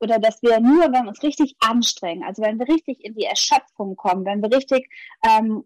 oder 0.00 0.18
dass 0.18 0.42
wir 0.42 0.60
nur, 0.60 0.82
wenn 0.84 1.04
wir 1.04 1.08
uns 1.08 1.22
richtig 1.22 1.56
anstrengen, 1.60 2.24
also 2.24 2.42
wenn 2.42 2.58
wir 2.58 2.68
richtig 2.68 3.04
in 3.04 3.14
die 3.14 3.24
Erschöpfung 3.24 3.96
kommen, 3.96 4.24
wenn 4.24 4.42
wir 4.42 4.54
richtig 4.54 4.88
ähm, 5.26 5.64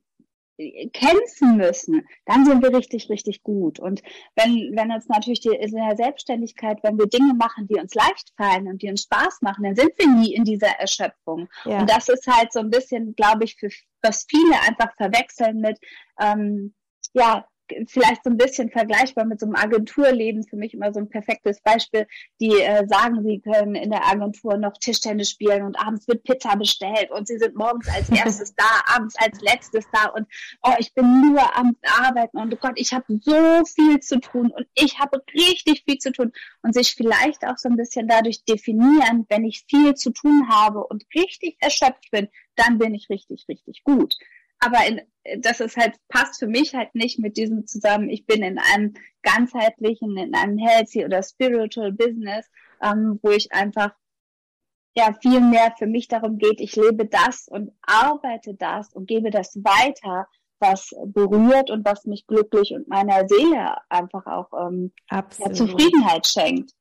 kämpfen 0.93 1.57
müssen, 1.57 2.07
dann 2.27 2.45
sind 2.45 2.63
wir 2.63 2.77
richtig, 2.77 3.09
richtig 3.11 3.43
gut. 3.43 3.79
Und 3.79 4.03
wenn, 4.35 4.75
wenn 4.77 4.91
uns 4.91 5.09
natürlich 5.09 5.41
die, 5.41 5.51
in 5.51 5.71
der 5.73 5.97
Selbstständigkeit, 5.97 6.79
wenn 6.83 6.99
wir 6.99 7.07
Dinge 7.07 7.35
machen, 7.35 7.69
die 7.69 7.79
uns 7.79 7.95
leicht 7.95 8.33
fallen 8.37 8.67
und 8.67 8.83
die 8.83 8.91
uns 8.91 9.03
Spaß 9.03 9.43
machen, 9.43 9.65
dann 9.65 9.77
sind 9.77 9.93
wir 9.97 10.09
nie 10.09 10.35
in 10.35 10.45
dieser 10.45 10.79
Erschöpfung. 10.81 11.49
Ja. 11.65 11.81
Und 11.81 11.91
das 11.91 12.09
ist 12.09 12.27
halt 12.27 12.53
so 12.53 12.59
ein 12.59 12.71
bisschen, 12.71 13.15
glaube 13.15 13.45
ich, 13.45 13.57
für 13.57 13.69
was 14.03 14.27
viele 14.29 14.61
einfach 14.63 14.95
verwechseln 14.97 15.61
mit, 15.61 15.79
ähm, 16.21 16.75
ja, 17.13 17.47
vielleicht 17.87 18.25
so 18.25 18.31
ein 18.31 18.37
bisschen 18.37 18.71
vergleichbar 18.71 19.25
mit 19.25 19.41
so 19.41 19.47
einem 19.47 19.57
Agenturleben, 19.57 20.45
für 20.45 20.57
mich 20.57 20.75
immer 20.75 20.93
so 20.93 21.01
ein 21.01 21.09
perfektes 21.09 21.61
Beispiel, 21.61 22.07
die 22.41 22.61
äh, 22.61 22.87
sagen, 22.87 23.23
sie 23.23 23.41
können 23.41 23.75
in 23.75 23.91
der 23.91 24.07
Agentur 24.07 24.57
noch 24.57 24.77
Tischtennis 24.79 25.31
spielen 25.31 25.63
und 25.63 25.79
abends 25.79 26.09
wird 26.09 26.25
Pizza 26.25 26.57
bestellt 26.57 27.11
und 27.11 27.27
sie 27.27 27.39
sind 27.39 27.57
morgens 27.57 27.89
als 27.89 28.11
erstes 28.11 28.55
da, 28.55 28.65
abends 28.97 29.15
als 29.17 29.41
letztes 29.41 29.85
da 29.93 30.09
und 30.11 30.27
oh, 30.63 30.75
ich 30.79 30.95
bin 30.95 31.33
nur 31.33 31.57
am 31.57 31.77
Arbeiten 31.83 32.39
und 32.39 32.53
oh 32.53 32.59
Gott, 32.61 32.75
ich 32.77 32.93
habe 32.93 33.05
so 33.21 33.65
viel 33.65 34.01
zu 34.01 34.21
tun 34.21 34.51
und 34.51 34.67
ich 34.75 34.99
habe 34.99 35.23
richtig 35.35 35.85
viel 35.85 35.99
zu 35.99 36.13
tun. 36.13 36.33
Und 36.63 36.75
sich 36.75 36.95
vielleicht 36.95 37.47
auch 37.47 37.57
so 37.57 37.69
ein 37.69 37.77
bisschen 37.77 38.09
dadurch 38.09 38.45
definieren, 38.45 39.27
wenn 39.29 39.45
ich 39.45 39.65
viel 39.69 39.95
zu 39.95 40.11
tun 40.11 40.49
habe 40.49 40.85
und 40.85 41.05
richtig 41.15 41.57
erschöpft 41.61 42.11
bin, 42.11 42.29
dann 42.57 42.79
bin 42.79 42.95
ich 42.95 43.09
richtig, 43.09 43.47
richtig 43.49 43.85
gut 43.85 44.17
aber 44.61 44.87
in, 44.87 45.01
das 45.41 45.61
ist 45.61 45.77
halt, 45.77 45.97
passt 46.09 46.39
für 46.39 46.47
mich 46.47 46.75
halt 46.75 46.95
nicht 46.95 47.19
mit 47.19 47.37
diesem 47.37 47.67
zusammen, 47.67 48.09
ich 48.09 48.27
bin 48.27 48.43
in 48.43 48.59
einem 48.59 48.95
ganzheitlichen, 49.23 50.17
in 50.17 50.35
einem 50.35 50.59
healthy 50.59 51.05
oder 51.05 51.23
spiritual 51.23 51.93
Business, 51.93 52.47
ähm, 52.83 53.19
wo 53.23 53.31
ich 53.31 53.53
einfach 53.53 53.91
ja 54.97 55.15
viel 55.21 55.41
mehr 55.41 55.75
für 55.79 55.87
mich 55.87 56.09
darum 56.09 56.39
geht, 56.39 56.61
ich 56.61 56.75
lebe 56.75 57.07
das 57.07 57.47
und 57.49 57.73
arbeite 57.83 58.55
das 58.55 58.93
und 58.93 59.07
gebe 59.07 59.31
das 59.31 59.57
weiter, 59.57 60.27
was 60.61 60.91
berührt 61.07 61.71
und 61.71 61.85
was 61.85 62.05
mich 62.05 62.27
glücklich 62.27 62.73
und 62.75 62.89
meiner 62.89 63.29
Seele 63.29 63.77
einfach 63.89 64.27
auch 64.27 64.51
ähm, 64.67 64.93
ja, 65.11 65.29
Zufriedenheit 65.29 66.27
schenkt. 66.27 66.73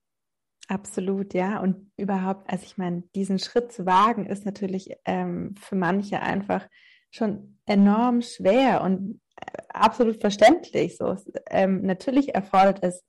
Absolut, 0.68 1.34
ja. 1.34 1.62
Und 1.62 1.92
überhaupt, 1.96 2.50
also 2.52 2.66
ich 2.66 2.78
meine, 2.78 3.04
diesen 3.16 3.40
Schritt 3.40 3.72
zu 3.72 3.86
wagen, 3.86 4.26
ist 4.26 4.46
natürlich 4.46 4.90
ähm, 5.06 5.56
für 5.60 5.76
manche 5.76 6.22
einfach 6.22 6.68
schon 7.12 7.60
enorm 7.66 8.22
schwer 8.22 8.82
und 8.82 9.22
äh, 9.36 9.62
absolut 9.70 10.22
verständlich. 10.22 10.98
So, 10.98 11.16
ähm, 11.50 11.82
natürlich 11.82 12.36
erfordert 12.36 12.80
es 12.82 13.04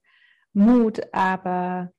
Mut, 0.53 1.01
aber 1.13 1.91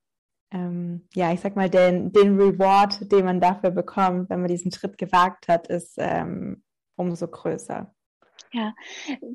ähm, 0.53 1.07
ja, 1.15 1.33
ich 1.33 1.41
sag 1.41 1.57
mal, 1.57 1.71
den, 1.71 2.13
den 2.13 2.41
Reward, 2.41 3.11
den 3.13 3.25
man 3.25 3.41
dafür 3.41 3.71
bekommt, 3.71 4.31
wenn 4.31 4.41
man 4.41 4.49
diesen 4.49 4.73
Schritt 4.73 4.99
gewagt 4.99 5.49
hat, 5.49 5.69
ist 5.69 5.95
ähm, 5.99 6.63
umso 6.97 7.29
größer. 7.29 7.95
Ja, 8.53 8.75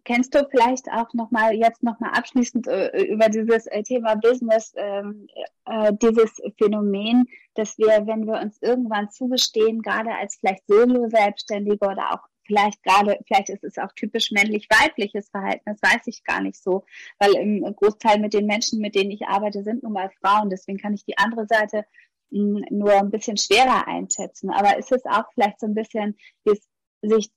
kennst 0.03 0.35
du 0.35 0.45
vielleicht 0.51 0.91
auch 0.91 1.13
nochmal, 1.13 1.53
jetzt 1.53 1.83
nochmal 1.83 2.11
abschließend 2.11 2.67
äh, 2.67 3.01
über 3.03 3.29
dieses 3.29 3.65
äh, 3.67 3.81
Thema 3.81 4.15
Business, 4.15 4.73
ähm, 4.75 5.27
äh, 5.65 5.93
dieses 5.93 6.41
Phänomen, 6.57 7.25
dass 7.53 7.77
wir, 7.77 8.05
wenn 8.07 8.27
wir 8.27 8.41
uns 8.41 8.61
irgendwann 8.61 9.09
zugestehen, 9.09 9.81
gerade 9.81 10.13
als 10.13 10.35
vielleicht 10.35 10.67
Solo-Selbstständige 10.67 11.87
oder 11.87 12.13
auch 12.13 12.27
vielleicht 12.45 12.83
gerade, 12.83 13.19
vielleicht 13.25 13.49
ist 13.49 13.63
es 13.63 13.77
auch 13.77 13.91
typisch 13.95 14.31
männlich-weibliches 14.31 15.29
Verhalten, 15.29 15.63
das 15.65 15.81
weiß 15.81 16.07
ich 16.07 16.23
gar 16.23 16.41
nicht 16.41 16.61
so, 16.61 16.85
weil 17.19 17.35
im 17.35 17.75
Großteil 17.75 18.19
mit 18.19 18.33
den 18.33 18.45
Menschen, 18.45 18.79
mit 18.79 18.95
denen 18.95 19.11
ich 19.11 19.27
arbeite, 19.27 19.63
sind 19.63 19.83
nun 19.83 19.93
mal 19.93 20.11
Frauen, 20.21 20.49
deswegen 20.49 20.77
kann 20.77 20.93
ich 20.93 21.05
die 21.05 21.17
andere 21.17 21.47
Seite 21.47 21.85
hm, 22.31 22.65
nur 22.69 22.93
ein 22.93 23.11
bisschen 23.11 23.37
schwerer 23.37 23.87
einschätzen. 23.87 24.49
Aber 24.49 24.77
ist 24.77 24.91
es 24.91 25.05
auch 25.05 25.25
vielleicht 25.33 25.59
so 25.59 25.67
ein 25.67 25.75
bisschen, 25.75 26.17
sich 27.01 27.29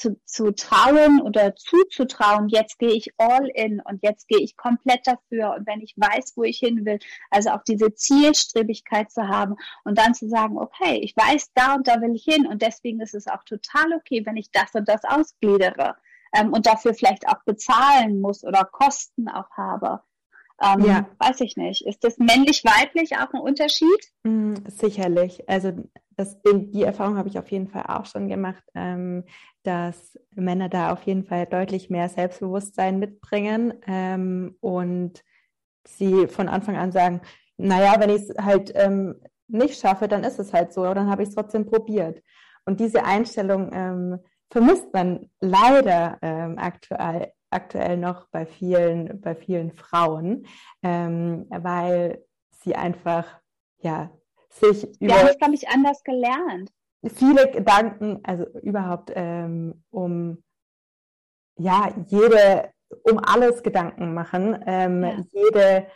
zu, 0.00 0.18
zu 0.24 0.52
trauen 0.52 1.20
oder 1.20 1.54
zuzutrauen, 1.54 2.48
jetzt 2.48 2.78
gehe 2.78 2.92
ich 2.92 3.12
all 3.18 3.48
in 3.54 3.80
und 3.80 4.02
jetzt 4.02 4.28
gehe 4.28 4.40
ich 4.40 4.56
komplett 4.56 5.06
dafür 5.06 5.54
und 5.56 5.66
wenn 5.66 5.80
ich 5.80 5.94
weiß, 5.96 6.32
wo 6.36 6.42
ich 6.42 6.58
hin 6.58 6.84
will, 6.86 6.98
also 7.30 7.50
auch 7.50 7.62
diese 7.62 7.94
Zielstrebigkeit 7.94 9.10
zu 9.10 9.28
haben 9.28 9.56
und 9.84 9.98
dann 9.98 10.14
zu 10.14 10.28
sagen, 10.28 10.58
okay, 10.58 10.98
ich 11.02 11.14
weiß, 11.16 11.50
da 11.54 11.74
und 11.74 11.86
da 11.86 12.00
will 12.00 12.14
ich 12.14 12.24
hin 12.24 12.46
und 12.46 12.62
deswegen 12.62 13.00
ist 13.00 13.14
es 13.14 13.26
auch 13.26 13.44
total 13.44 13.92
okay, 13.94 14.24
wenn 14.24 14.36
ich 14.36 14.50
das 14.50 14.74
und 14.74 14.88
das 14.88 15.02
ausgliedere 15.04 15.96
ähm, 16.34 16.52
und 16.52 16.66
dafür 16.66 16.94
vielleicht 16.94 17.28
auch 17.28 17.42
bezahlen 17.44 18.20
muss 18.20 18.42
oder 18.42 18.64
Kosten 18.64 19.28
auch 19.28 19.50
habe. 19.56 20.00
Ähm, 20.62 20.84
ja. 20.84 21.06
Weiß 21.18 21.40
ich 21.40 21.56
nicht. 21.56 21.86
Ist 21.86 22.04
das 22.04 22.18
männlich-weiblich 22.18 23.16
auch 23.16 23.32
ein 23.32 23.40
Unterschied? 23.40 24.12
Mm, 24.24 24.56
sicherlich. 24.66 25.48
Also 25.48 25.72
das, 26.20 26.38
die 26.44 26.82
Erfahrung 26.82 27.16
habe 27.16 27.28
ich 27.28 27.38
auf 27.38 27.50
jeden 27.50 27.68
Fall 27.68 27.84
auch 27.88 28.04
schon 28.04 28.28
gemacht, 28.28 28.62
ähm, 28.74 29.24
dass 29.62 30.18
Männer 30.34 30.68
da 30.68 30.92
auf 30.92 31.02
jeden 31.04 31.24
Fall 31.24 31.46
deutlich 31.46 31.88
mehr 31.88 32.08
Selbstbewusstsein 32.08 32.98
mitbringen 32.98 33.74
ähm, 33.86 34.56
und 34.60 35.24
sie 35.86 36.28
von 36.28 36.48
Anfang 36.48 36.76
an 36.76 36.92
sagen, 36.92 37.22
naja, 37.56 37.96
wenn 37.98 38.10
ich 38.10 38.22
es 38.22 38.34
halt 38.38 38.72
ähm, 38.74 39.16
nicht 39.48 39.80
schaffe, 39.80 40.08
dann 40.08 40.24
ist 40.24 40.38
es 40.38 40.52
halt 40.52 40.72
so, 40.72 40.82
dann 40.94 41.10
habe 41.10 41.22
ich 41.22 41.30
es 41.30 41.34
trotzdem 41.34 41.66
probiert. 41.66 42.22
Und 42.66 42.80
diese 42.80 43.04
Einstellung 43.04 43.70
ähm, 43.72 44.18
vermisst 44.50 44.92
man 44.92 45.30
leider 45.40 46.18
ähm, 46.20 46.58
aktuell, 46.58 47.32
aktuell 47.50 47.96
noch 47.96 48.28
bei 48.28 48.44
vielen, 48.44 49.20
bei 49.20 49.34
vielen 49.34 49.72
Frauen, 49.72 50.46
ähm, 50.82 51.46
weil 51.48 52.22
sie 52.50 52.74
einfach 52.74 53.40
ja 53.78 54.10
sich 54.50 54.84
über. 55.00 55.14
Ja, 55.14 55.26
das 55.26 55.38
glaube 55.38 55.54
ich 55.54 55.68
anders 55.68 56.02
gelernt. 56.04 56.70
Viele 57.14 57.50
Gedanken, 57.50 58.20
also 58.24 58.44
überhaupt 58.60 59.10
ähm, 59.14 59.82
um 59.90 60.42
ja 61.56 61.94
jede, 62.08 62.70
um 63.04 63.18
alles 63.18 63.62
Gedanken 63.62 64.12
machen, 64.12 64.62
ähm, 64.66 65.02
ja. 65.02 65.24
jede, 65.32 65.86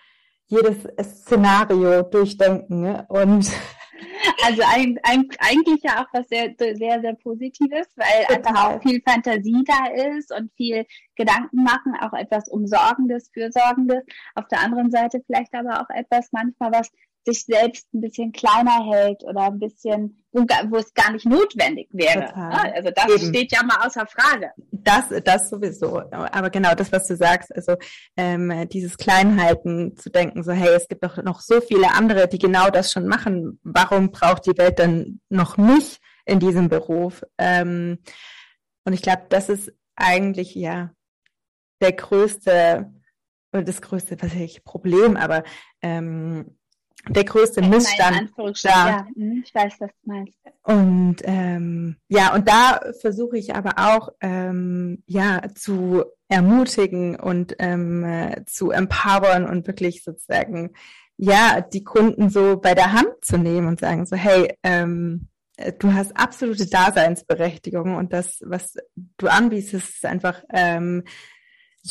jedes 0.47 0.89
Szenario 1.03 2.03
durchdenken 2.03 2.83
ne? 2.83 3.07
und 3.09 3.51
also 4.45 4.63
ein, 4.67 4.99
ein, 5.03 5.29
eigentlich 5.39 5.83
ja 5.83 6.03
auch 6.03 6.09
was 6.13 6.29
sehr, 6.29 6.55
sehr, 6.59 7.01
sehr 7.01 7.15
Positives, 7.15 7.89
weil 7.97 8.25
Total. 8.27 8.37
einfach 8.37 8.65
auch 8.65 8.83
viel 8.83 9.03
Fantasie 9.03 9.65
da 9.67 10.17
ist 10.17 10.33
und 10.35 10.53
viel 10.57 10.87
Gedanken 11.17 11.63
machen, 11.63 11.95
auch 12.01 12.13
etwas 12.13 12.49
Umsorgendes, 12.49 13.31
Fürsorgendes. 13.33 14.05
Auf 14.35 14.49
der 14.49 14.61
anderen 14.61 14.91
Seite 14.91 15.23
vielleicht 15.27 15.55
aber 15.55 15.81
auch 15.81 15.91
etwas 15.91 16.29
manchmal, 16.33 16.73
was 16.73 16.91
sich 17.25 17.45
selbst 17.45 17.93
ein 17.95 18.01
bisschen 18.01 18.33
kleiner 18.33 18.85
hält 18.91 19.25
oder 19.25 19.43
ein 19.43 19.59
bisschen, 19.59 20.25
wo, 20.33 20.41
wo 20.43 20.77
es 20.77 20.93
gar 20.95 21.13
nicht 21.13 21.27
notwendig 21.27 21.89
wäre. 21.93 22.27
Total. 22.27 22.73
Also 22.73 22.91
das 22.95 23.09
Eben. 23.09 23.29
steht 23.29 23.53
ja 23.53 23.63
mal 23.63 23.87
außer 23.87 24.07
Frage. 24.07 24.51
Das, 24.57 25.07
das 25.25 25.49
sowieso. 25.49 25.99
Aber 26.11 26.51
genau 26.51 26.75
das, 26.75 26.93
was 26.93 27.07
du 27.07 27.17
sagst, 27.17 27.55
also 27.55 27.77
ähm, 28.17 28.69
dieses 28.69 28.99
Kleinhalten 28.99 29.97
zu 29.97 30.11
denken, 30.11 30.43
so 30.43 30.53
hey, 30.53 30.75
es 30.75 30.89
gibt 30.89 31.05
doch 31.05 31.17
noch 31.23 31.41
so 31.41 31.61
viele 31.61 31.93
andere, 31.93 32.29
die 32.29 32.39
genau 32.39 32.69
das 32.71 32.93
schon 32.93 33.07
machen. 33.07 33.59
Warum 33.63 34.11
braucht 34.11 34.47
die 34.47 34.59
Welt 34.59 34.79
dann 34.79 35.21
noch 35.31 35.57
mich 35.57 35.99
in 36.27 36.41
diesem 36.41 36.69
Beruf? 36.69 37.25
Ähm, 37.39 37.99
und 38.85 38.93
ich 38.93 39.03
glaube, 39.03 39.23
das 39.31 39.49
ist 39.49 39.73
eigentlich 39.97 40.55
ja 40.55 40.91
der 41.81 41.93
größte 41.93 42.93
oder 43.53 43.63
das 43.63 43.81
größte, 43.81 44.21
was 44.21 44.35
ich 44.35 44.65
Problem, 44.65 45.17
aber 45.17 45.45
ähm, 45.81 46.59
der 47.09 47.25
größte 47.25 47.63
Missstand 47.63 48.33
da. 48.63 48.89
Ja, 48.89 49.07
hm, 49.15 49.43
ich 49.45 49.55
weiß, 49.55 49.75
was 49.81 49.91
du 49.91 50.11
meinst. 50.11 50.39
Und 50.63 51.17
ähm, 51.25 51.97
ja, 52.09 52.35
und 52.35 52.49
da 52.49 52.81
versuche 53.01 53.39
ich 53.39 53.55
aber 53.55 53.75
auch 53.77 54.11
ähm, 54.21 55.03
ja 55.07 55.43
zu 55.55 56.05
ermutigen 56.29 57.17
und 57.17 57.57
ähm, 57.59 58.05
äh, 58.05 58.45
zu 58.47 58.71
empowern 58.71 59.47
und 59.47 59.67
wirklich 59.67 60.03
sozusagen 60.03 60.73
ja 61.17 61.61
die 61.61 61.85
Kunden 61.85 62.31
so 62.31 62.57
bei 62.57 62.75
der 62.75 62.93
Hand 62.93 63.13
zu 63.23 63.37
nehmen 63.37 63.69
und 63.69 63.79
sagen 63.79 64.05
so 64.07 64.17
hey 64.17 64.53
ähm, 64.63 65.29
äh, 65.57 65.73
du 65.73 65.93
hast 65.93 66.17
absolute 66.17 66.67
Daseinsberechtigung 66.67 67.97
und 67.97 68.13
das, 68.13 68.41
was 68.45 68.77
du 69.19 69.29
anbietest, 69.29 69.75
ist 69.75 70.07
einfach 70.07 70.43
ähm, 70.53 71.05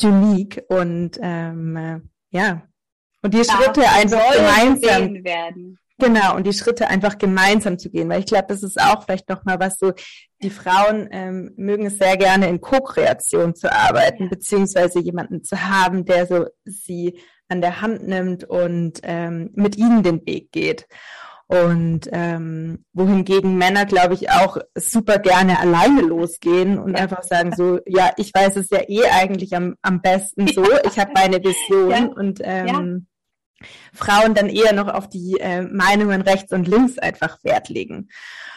unique 0.02 0.64
und 0.68 1.18
ähm, 1.22 1.76
äh, 1.76 2.00
ja. 2.30 2.62
Und 3.24 3.32
die 3.32 3.42
Schritte 3.42 3.88
einfach 3.88 4.32
gemeinsam 4.34 5.24
werden. 5.24 5.78
Genau, 5.98 6.36
und 6.36 6.46
die 6.46 6.52
Schritte 6.52 6.88
einfach 6.88 7.16
gemeinsam 7.16 7.78
zu 7.78 7.88
gehen, 7.88 8.10
weil 8.10 8.18
ich 8.18 8.26
glaube, 8.26 8.46
das 8.48 8.62
ist 8.62 8.78
auch 8.78 9.04
vielleicht 9.04 9.30
nochmal 9.30 9.58
was 9.58 9.78
so, 9.78 9.92
die 10.42 10.50
Frauen 10.50 11.08
ähm, 11.10 11.52
mögen 11.56 11.86
es 11.86 11.96
sehr 11.96 12.18
gerne 12.18 12.48
in 12.48 12.60
Co-Kreation 12.60 13.54
zu 13.54 13.72
arbeiten, 13.72 14.28
beziehungsweise 14.28 15.00
jemanden 15.00 15.42
zu 15.42 15.62
haben, 15.62 16.04
der 16.04 16.26
so 16.26 16.46
sie 16.66 17.18
an 17.48 17.62
der 17.62 17.80
Hand 17.80 18.06
nimmt 18.06 18.44
und 18.44 19.00
ähm, 19.04 19.50
mit 19.54 19.76
ihnen 19.76 20.02
den 20.02 20.26
Weg 20.26 20.52
geht. 20.52 20.86
Und 21.46 22.08
ähm, 22.12 22.84
wohingegen 22.92 23.56
Männer, 23.56 23.86
glaube 23.86 24.14
ich, 24.14 24.30
auch 24.30 24.58
super 24.74 25.18
gerne 25.18 25.60
alleine 25.60 26.02
losgehen 26.02 26.78
und 26.78 26.94
ja. 26.94 27.04
einfach 27.04 27.22
sagen 27.22 27.54
so, 27.56 27.78
ja, 27.86 28.10
ich 28.18 28.34
weiß 28.34 28.56
es 28.56 28.68
ja 28.68 28.80
eh 28.88 29.04
eigentlich 29.04 29.56
am, 29.56 29.76
am 29.80 30.02
besten 30.02 30.46
so, 30.48 30.64
ich 30.84 30.98
habe 30.98 31.12
meine 31.14 31.42
Vision 31.42 31.90
ja. 31.90 32.04
und 32.16 32.40
ähm, 32.42 33.06
Frauen 33.92 34.34
dann 34.34 34.48
eher 34.48 34.72
noch 34.72 34.88
auf 34.88 35.08
die 35.08 35.36
äh, 35.40 35.62
Meinungen 35.62 36.22
rechts 36.22 36.52
und 36.52 36.68
links 36.68 36.98
einfach 36.98 37.42
Wert 37.44 37.68
legen. 37.68 38.08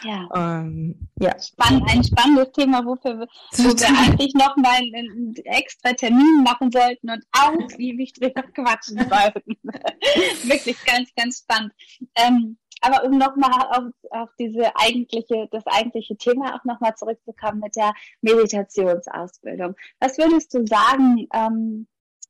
Ja. 0.02 0.28
Ähm, 0.34 1.08
ja. 1.20 1.38
Spann 1.40 1.82
ein 1.88 2.04
spannendes 2.04 2.52
Thema, 2.52 2.84
wofür 2.84 3.18
wir, 3.18 3.26
wo 3.52 3.64
wir 3.64 3.88
eigentlich 3.88 4.34
noch 4.34 4.56
mal 4.56 4.76
einen, 4.76 5.34
extra 5.44 5.92
Termin 5.92 6.42
machen 6.44 6.70
sollten 6.70 7.10
und 7.10 7.24
ausgiebig 7.32 8.12
drüber 8.12 8.42
quatschen 8.42 8.98
sollten. 9.08 9.56
Wirklich 10.44 10.76
ganz, 10.84 11.10
ganz 11.16 11.38
spannend. 11.38 11.72
Ähm, 12.14 12.58
aber 12.80 13.04
um 13.04 13.18
nochmal 13.18 13.66
auf, 13.70 13.92
auf 14.10 14.28
diese 14.38 14.70
eigentliche, 14.76 15.48
das 15.50 15.66
eigentliche 15.66 16.16
Thema 16.16 16.54
auch 16.54 16.64
nochmal 16.64 16.94
zurückzukommen 16.94 17.60
mit 17.60 17.74
der 17.76 17.92
Meditationsausbildung. 18.20 19.74
Was 20.00 20.18
würdest 20.18 20.54
du 20.54 20.64
sagen, 20.66 21.26
ähm, 21.32 21.88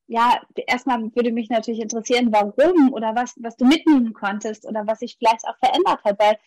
ja, 0.08 0.40
erstmal 0.66 1.00
würde 1.14 1.32
mich 1.32 1.50
natürlich 1.50 1.80
interessieren, 1.80 2.32
warum 2.32 2.92
oder 2.92 3.14
was, 3.14 3.34
was 3.40 3.56
du 3.56 3.66
mitnehmen 3.66 4.14
konntest 4.14 4.66
oder 4.66 4.86
was 4.86 5.00
sich 5.00 5.16
vielleicht 5.18 5.44
auch 5.46 5.56
verändert 5.58 6.02
hat, 6.02 6.18
weil 6.18 6.38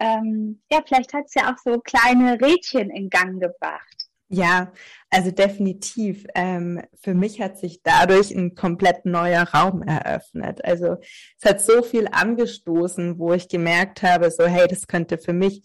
ähm, 0.00 0.62
ja, 0.72 0.80
vielleicht 0.84 1.12
hat 1.12 1.26
es 1.26 1.34
ja 1.34 1.52
auch 1.52 1.58
so 1.58 1.78
kleine 1.80 2.40
Rädchen 2.40 2.88
in 2.90 3.10
Gang 3.10 3.38
gebracht. 3.38 4.08
Ja, 4.32 4.72
also 5.10 5.32
definitiv. 5.32 6.24
Ähm, 6.34 6.80
für 7.02 7.14
mich 7.14 7.40
hat 7.42 7.58
sich 7.58 7.82
dadurch 7.82 8.30
ein 8.30 8.54
komplett 8.54 9.04
neuer 9.04 9.42
Raum 9.42 9.82
eröffnet. 9.82 10.64
Also 10.64 10.96
es 11.38 11.44
hat 11.44 11.60
so 11.60 11.82
viel 11.82 12.08
angestoßen, 12.10 13.18
wo 13.18 13.34
ich 13.34 13.48
gemerkt 13.48 14.02
habe, 14.02 14.30
so 14.30 14.46
hey, 14.46 14.66
das 14.66 14.86
könnte 14.86 15.18
für 15.18 15.32
mich 15.34 15.62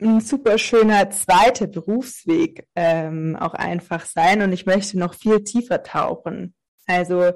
ein 0.00 0.20
super 0.20 0.58
schöner 0.58 1.10
zweiter 1.10 1.66
Berufsweg 1.66 2.66
ähm, 2.76 3.36
auch 3.38 3.54
einfach 3.54 4.06
sein 4.06 4.42
und 4.42 4.52
ich 4.52 4.64
möchte 4.64 4.98
noch 4.98 5.14
viel 5.14 5.44
tiefer 5.44 5.82
tauchen. 5.82 6.54
Also 6.86 7.32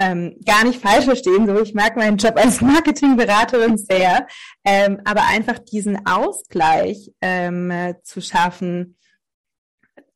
ähm, 0.00 0.36
gar 0.46 0.64
nicht 0.64 0.80
falsch 0.80 1.04
verstehen, 1.04 1.46
so 1.46 1.60
ich 1.60 1.74
mag 1.74 1.94
meinen 1.94 2.16
Job 2.16 2.36
als 2.36 2.62
Marketingberaterin 2.62 3.76
sehr, 3.76 4.26
ähm, 4.64 5.00
aber 5.04 5.26
einfach 5.28 5.58
diesen 5.58 6.06
Ausgleich 6.06 7.12
ähm, 7.20 7.94
zu 8.02 8.22
schaffen 8.22 8.96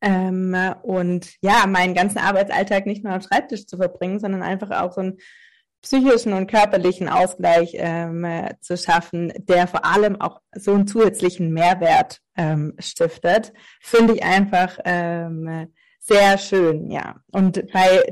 ähm, 0.01 0.57
und 0.83 1.35
ja, 1.43 1.67
meinen 1.67 1.95
ganzen 1.95 2.19
Arbeitsalltag 2.19 2.87
nicht 2.87 3.05
nur 3.05 3.13
am 3.13 3.21
Schreibtisch 3.21 3.67
zu 3.67 3.77
verbringen, 3.77 4.21
sondern 4.21 4.43
einfach 4.43 4.71
auch 4.71 4.93
so 4.93 5.03
einen 5.03 5.19
psychischen 5.83 6.33
und 6.33 6.51
körperlichen 6.51 7.11
Ausgleich 7.11 7.73
ähm, 7.75 8.27
zu 8.63 8.79
schaffen, 8.79 9.35
der 9.37 9.67
vor 9.67 9.85
allem 9.85 10.19
auch 10.19 10.41
so 10.57 10.73
einen 10.73 10.87
zusätzlichen 10.87 11.53
Mehrwert 11.53 12.21
ähm, 12.39 12.73
stiftet, 12.79 13.53
finde 13.83 14.15
ich 14.15 14.23
einfach 14.23 14.79
sehr 16.07 16.37
schön, 16.37 16.91
ja. 16.91 17.17
Und 17.33 17.71
bei 17.73 18.03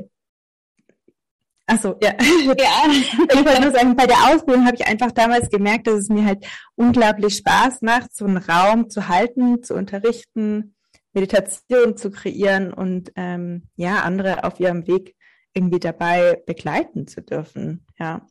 Achso, 1.65 1.95
ja. 2.01 2.11
ja. 2.19 2.91
Ich 2.91 3.17
wollte 3.17 3.61
nur 3.61 3.71
sagen, 3.71 3.95
bei 3.95 4.05
der 4.05 4.17
Ausbildung 4.27 4.65
habe 4.65 4.75
ich 4.75 4.85
einfach 4.85 5.11
damals 5.11 5.49
gemerkt, 5.49 5.87
dass 5.87 5.95
es 5.95 6.09
mir 6.09 6.25
halt 6.25 6.45
unglaublich 6.75 7.37
Spaß 7.37 7.81
macht, 7.81 8.13
so 8.15 8.25
einen 8.25 8.37
Raum 8.37 8.89
zu 8.89 9.07
halten, 9.07 9.63
zu 9.63 9.73
unterrichten, 9.73 10.75
Meditation 11.13 11.95
zu 11.95 12.11
kreieren 12.11 12.73
und 12.73 13.11
ähm, 13.15 13.69
ja, 13.75 14.01
andere 14.01 14.43
auf 14.43 14.59
ihrem 14.59 14.87
Weg 14.87 15.15
irgendwie 15.53 15.79
dabei 15.79 16.41
begleiten 16.45 17.07
zu 17.07 17.21
dürfen. 17.21 17.85
Ja. 17.97 18.27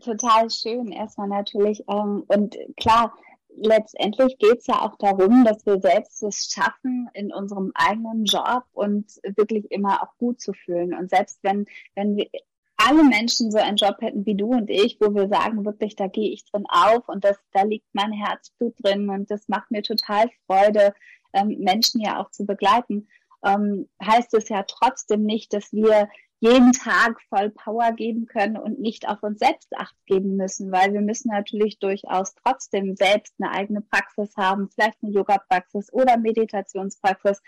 Total 0.00 0.50
schön, 0.50 0.92
erstmal 0.92 1.28
natürlich. 1.28 1.82
Ähm, 1.88 2.24
und 2.28 2.56
klar, 2.76 3.16
letztendlich 3.56 4.38
geht 4.38 4.58
es 4.58 4.66
ja 4.66 4.82
auch 4.82 4.96
darum, 4.98 5.44
dass 5.44 5.64
wir 5.66 5.80
selbst 5.80 6.22
es 6.22 6.50
schaffen, 6.52 7.08
in 7.14 7.32
unserem 7.32 7.72
eigenen 7.74 8.24
Job 8.24 8.64
uns 8.72 9.20
wirklich 9.36 9.70
immer 9.70 10.02
auch 10.02 10.16
gut 10.18 10.40
zu 10.40 10.52
fühlen. 10.52 10.94
Und 10.94 11.10
selbst 11.10 11.38
wenn, 11.42 11.66
wenn 11.94 12.16
wir 12.16 12.28
alle 12.76 13.04
Menschen 13.04 13.50
so 13.50 13.58
einen 13.58 13.76
Job 13.76 13.96
hätten 14.00 14.26
wie 14.26 14.34
du 14.34 14.46
und 14.46 14.68
ich, 14.68 14.98
wo 15.00 15.14
wir 15.14 15.28
sagen, 15.28 15.64
wirklich, 15.64 15.96
da 15.96 16.06
gehe 16.06 16.30
ich 16.30 16.44
drin 16.44 16.64
auf 16.68 17.08
und 17.08 17.24
das, 17.24 17.38
da 17.52 17.62
liegt 17.62 17.86
mein 17.92 18.12
Herzblut 18.12 18.74
drin 18.82 19.08
und 19.08 19.30
das 19.30 19.48
macht 19.48 19.70
mir 19.70 19.82
total 19.82 20.28
Freude, 20.46 20.92
ähm, 21.32 21.56
Menschen 21.60 22.00
ja 22.00 22.20
auch 22.20 22.30
zu 22.30 22.44
begleiten, 22.44 23.08
ähm, 23.44 23.88
heißt 24.02 24.34
es 24.34 24.48
ja 24.48 24.64
trotzdem 24.64 25.24
nicht, 25.24 25.52
dass 25.52 25.72
wir 25.72 26.08
jeden 26.44 26.72
Tag 26.72 27.22
voll 27.30 27.48
Power 27.48 27.92
geben 27.92 28.26
können 28.26 28.58
und 28.58 28.78
nicht 28.78 29.08
auf 29.08 29.22
uns 29.22 29.38
selbst 29.38 29.74
acht 29.76 29.96
geben 30.04 30.36
müssen, 30.36 30.70
weil 30.70 30.92
wir 30.92 31.00
müssen 31.00 31.30
natürlich 31.30 31.78
durchaus 31.78 32.34
trotzdem 32.34 32.96
selbst 32.96 33.34
eine 33.40 33.50
eigene 33.50 33.80
Praxis 33.80 34.36
haben, 34.36 34.68
vielleicht 34.68 34.98
eine 35.02 35.12
Yoga-Praxis 35.12 35.90
oder 35.90 36.18
Meditationspraxis, 36.18 37.40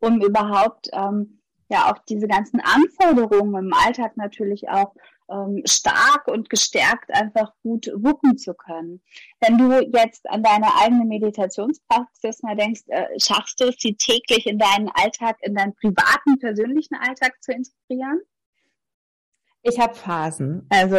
um 0.00 0.20
überhaupt 0.20 0.90
ähm, 0.92 1.40
ja 1.70 1.90
auch 1.90 1.98
diese 2.06 2.28
ganzen 2.28 2.60
Anforderungen 2.60 3.68
im 3.68 3.72
Alltag 3.72 4.18
natürlich 4.18 4.68
auch 4.68 4.94
ähm, 5.30 5.62
stark 5.64 6.28
und 6.28 6.50
gestärkt 6.50 7.10
einfach 7.10 7.54
gut 7.62 7.90
wuppen 7.94 8.36
zu 8.36 8.52
können. 8.52 9.00
Wenn 9.40 9.56
du 9.56 9.80
jetzt 9.96 10.28
an 10.28 10.42
deine 10.42 10.76
eigene 10.76 11.06
Meditationspraxis 11.06 12.42
mal 12.42 12.56
denkst, 12.56 12.82
äh, 12.88 13.18
schaffst 13.18 13.60
du 13.60 13.68
es, 13.68 13.76
sie 13.78 13.94
täglich 13.94 14.46
in 14.46 14.58
deinen 14.58 14.90
Alltag, 14.90 15.38
in 15.40 15.54
deinen 15.54 15.74
privaten, 15.74 16.38
persönlichen 16.38 16.96
Alltag 16.96 17.32
zu 17.40 17.52
integrieren? 17.52 18.20
Ich 19.64 19.78
habe 19.78 19.94
Phasen, 19.94 20.66
also 20.70 20.96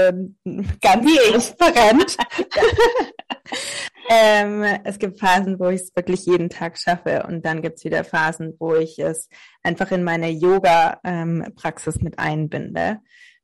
ganz 0.82 1.16
transparent. 1.16 2.18
ähm, 4.10 4.64
es 4.86 4.98
gibt 5.00 5.20
Phasen, 5.20 5.60
wo 5.60 5.68
ich 5.68 5.82
es 5.82 5.96
wirklich 5.96 6.26
jeden 6.26 6.50
Tag 6.50 6.78
schaffe 6.78 7.26
und 7.28 7.46
dann 7.46 7.62
gibt 7.62 7.78
es 7.78 7.84
wieder 7.84 8.06
Phasen, 8.06 8.56
wo 8.60 8.76
ich 8.76 9.00
es 9.00 9.28
einfach 9.64 9.92
in 9.92 10.04
meine 10.04 10.30
Yoga-Praxis 10.30 11.98
ähm, 11.98 12.04
mit 12.04 12.20
einbinde. 12.20 13.00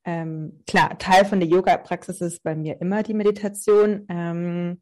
Ähm, 0.05 0.63
klar, 0.65 0.97
Teil 0.97 1.25
von 1.25 1.41
der 1.41 1.49
Yoga-Praxis 1.49 2.21
ist 2.21 2.41
bei 2.41 2.55
mir 2.55 2.79
immer 2.79 3.03
die 3.03 3.13
Meditation, 3.13 4.05
ähm, 4.08 4.82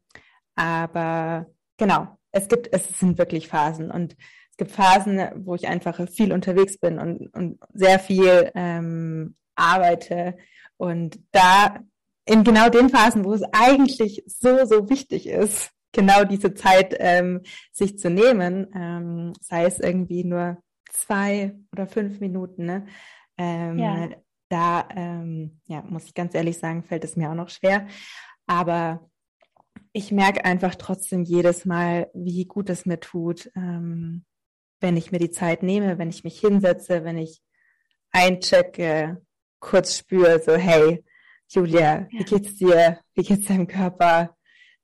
aber 0.54 1.46
genau, 1.76 2.16
es 2.30 2.46
gibt, 2.46 2.72
es 2.72 3.00
sind 3.00 3.18
wirklich 3.18 3.48
Phasen 3.48 3.90
und 3.90 4.16
es 4.52 4.56
gibt 4.56 4.70
Phasen, 4.70 5.20
wo 5.34 5.56
ich 5.56 5.66
einfach 5.66 6.08
viel 6.08 6.32
unterwegs 6.32 6.78
bin 6.78 7.00
und, 7.00 7.26
und 7.34 7.58
sehr 7.74 7.98
viel 7.98 8.52
ähm, 8.54 9.34
arbeite. 9.58 10.36
Und 10.76 11.18
da 11.32 11.80
in 12.24 12.44
genau 12.44 12.68
den 12.68 12.90
Phasen, 12.90 13.24
wo 13.24 13.32
es 13.32 13.42
eigentlich 13.52 14.22
so, 14.26 14.64
so 14.64 14.88
wichtig 14.88 15.26
ist, 15.26 15.70
genau 15.92 16.24
diese 16.24 16.54
Zeit 16.54 16.94
ähm, 16.98 17.42
sich 17.72 17.98
zu 17.98 18.10
nehmen, 18.10 18.68
ähm, 18.74 19.32
sei 19.40 19.64
es 19.64 19.80
irgendwie 19.80 20.24
nur 20.24 20.62
zwei 20.90 21.56
oder 21.72 21.86
fünf 21.86 22.20
Minuten, 22.20 22.66
ne? 22.66 22.86
Ähm, 23.38 23.78
ja. 23.78 24.08
da 24.48 24.88
ähm, 24.94 25.60
ja, 25.66 25.82
muss 25.82 26.06
ich 26.06 26.14
ganz 26.14 26.34
ehrlich 26.34 26.58
sagen, 26.58 26.82
fällt 26.82 27.04
es 27.04 27.16
mir 27.16 27.30
auch 27.30 27.34
noch 27.34 27.48
schwer. 27.50 27.86
Aber 28.46 29.08
ich 29.92 30.12
merke 30.12 30.44
einfach 30.44 30.74
trotzdem 30.74 31.22
jedes 31.22 31.64
Mal, 31.64 32.10
wie 32.14 32.44
gut 32.44 32.68
es 32.68 32.84
mir 32.84 33.00
tut, 33.00 33.50
ähm, 33.56 34.24
wenn 34.80 34.96
ich 34.96 35.12
mir 35.12 35.18
die 35.18 35.30
Zeit 35.30 35.62
nehme, 35.62 35.98
wenn 35.98 36.10
ich 36.10 36.24
mich 36.24 36.38
hinsetze, 36.40 37.04
wenn 37.04 37.18
ich 37.18 37.42
einchecke, 38.10 39.22
kurz 39.60 39.96
spüre, 39.96 40.40
so, 40.40 40.54
hey, 40.54 41.04
Julia, 41.48 41.80
ja. 41.80 42.06
wie 42.10 42.24
geht's 42.24 42.56
dir? 42.56 42.98
Wie 43.14 43.22
geht's 43.22 43.46
deinem 43.46 43.66
Körper? 43.66 44.36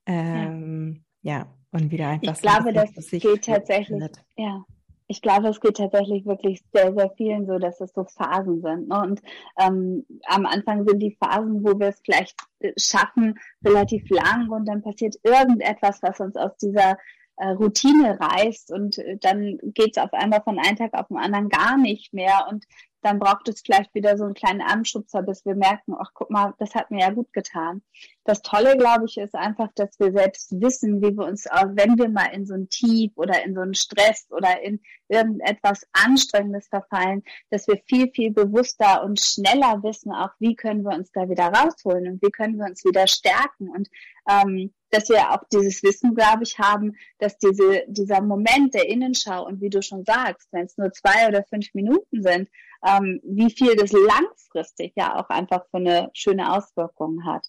Ähm, 0.06 1.04
ja. 1.22 1.38
ja. 1.38 1.54
und 1.72 1.90
wieder 1.90 2.08
einfach 2.08 2.32
Ich 2.32 2.38
so, 2.38 2.42
glaube, 2.42 2.72
das 2.72 3.10
geht 3.10 3.44
tatsächlich, 3.44 3.88
findet. 3.88 4.24
ja. 4.36 4.64
Ich 5.06 5.20
glaube, 5.20 5.48
es 5.48 5.60
geht 5.60 5.76
tatsächlich 5.76 6.24
wirklich 6.24 6.64
sehr, 6.72 6.94
sehr 6.94 7.10
vielen 7.10 7.46
so, 7.46 7.58
dass 7.58 7.78
es 7.82 7.92
so 7.92 8.04
Phasen 8.04 8.62
sind. 8.62 8.88
Ne? 8.88 9.02
Und 9.02 9.20
ähm, 9.60 10.06
am 10.26 10.46
Anfang 10.46 10.88
sind 10.88 10.98
die 11.00 11.14
Phasen, 11.22 11.62
wo 11.62 11.78
wir 11.78 11.88
es 11.88 12.00
vielleicht 12.02 12.40
äh, 12.60 12.72
schaffen, 12.78 13.38
relativ 13.62 14.08
lang 14.08 14.48
und 14.48 14.66
dann 14.66 14.82
passiert 14.82 15.16
irgendetwas, 15.22 16.02
was 16.02 16.20
uns 16.20 16.36
aus 16.36 16.56
dieser 16.56 16.96
äh, 17.36 17.48
Routine 17.48 18.18
reißt 18.18 18.72
und 18.72 18.98
äh, 18.98 19.18
dann 19.18 19.58
geht 19.62 19.96
es 19.96 20.02
auf 20.02 20.12
einmal 20.12 20.42
von 20.42 20.58
einem 20.58 20.76
Tag 20.76 20.94
auf 20.94 21.08
den 21.08 21.18
anderen 21.18 21.48
gar 21.48 21.76
nicht 21.76 22.14
mehr. 22.14 22.46
Und 22.50 22.64
dann 23.04 23.18
braucht 23.18 23.48
es 23.48 23.60
vielleicht 23.60 23.94
wieder 23.94 24.16
so 24.16 24.24
einen 24.24 24.34
kleinen 24.34 24.62
Anschubser, 24.62 25.22
bis 25.22 25.44
wir 25.44 25.54
merken, 25.54 25.94
ach 25.98 26.10
guck 26.14 26.30
mal, 26.30 26.54
das 26.58 26.74
hat 26.74 26.90
mir 26.90 27.00
ja 27.00 27.10
gut 27.10 27.32
getan. 27.34 27.82
Das 28.24 28.40
Tolle, 28.40 28.78
glaube 28.78 29.04
ich, 29.04 29.18
ist 29.18 29.34
einfach, 29.34 29.68
dass 29.74 29.98
wir 30.00 30.10
selbst 30.10 30.58
wissen, 30.58 31.02
wie 31.02 31.14
wir 31.14 31.26
uns, 31.26 31.44
wenn 31.44 31.98
wir 31.98 32.08
mal 32.08 32.32
in 32.32 32.46
so 32.46 32.54
ein 32.54 32.70
Tief 32.70 33.12
oder 33.16 33.44
in 33.44 33.54
so 33.54 33.60
einen 33.60 33.74
Stress 33.74 34.26
oder 34.30 34.62
in 34.62 34.80
irgendetwas 35.08 35.86
Anstrengendes 35.92 36.68
verfallen, 36.68 37.22
dass 37.50 37.68
wir 37.68 37.76
viel, 37.86 38.10
viel 38.10 38.30
bewusster 38.32 39.04
und 39.04 39.20
schneller 39.20 39.82
wissen, 39.82 40.10
auch 40.10 40.30
wie 40.38 40.56
können 40.56 40.82
wir 40.82 40.96
uns 40.96 41.12
da 41.12 41.28
wieder 41.28 41.48
rausholen 41.48 42.08
und 42.08 42.22
wie 42.22 42.30
können 42.30 42.56
wir 42.56 42.64
uns 42.64 42.84
wieder 42.86 43.06
stärken 43.06 43.68
und 43.68 43.88
ähm, 44.30 44.72
dass 44.94 45.08
wir 45.08 45.32
auch 45.32 45.42
dieses 45.52 45.82
Wissen, 45.82 46.14
glaube 46.14 46.44
ich, 46.44 46.58
haben, 46.58 46.96
dass 47.18 47.36
diese, 47.38 47.82
dieser 47.88 48.22
Moment 48.22 48.74
der 48.74 48.88
Innenschau 48.88 49.44
und 49.44 49.60
wie 49.60 49.70
du 49.70 49.82
schon 49.82 50.04
sagst, 50.04 50.48
wenn 50.52 50.66
es 50.66 50.78
nur 50.78 50.92
zwei 50.92 51.26
oder 51.28 51.42
fünf 51.44 51.74
Minuten 51.74 52.22
sind, 52.22 52.48
ähm, 52.84 53.20
wie 53.24 53.50
viel 53.50 53.76
das 53.76 53.92
langfristig 53.92 54.92
ja 54.96 55.16
auch 55.16 55.28
einfach 55.28 55.64
für 55.70 55.78
eine 55.78 56.10
schöne 56.12 56.52
Auswirkung 56.52 57.24
hat. 57.24 57.46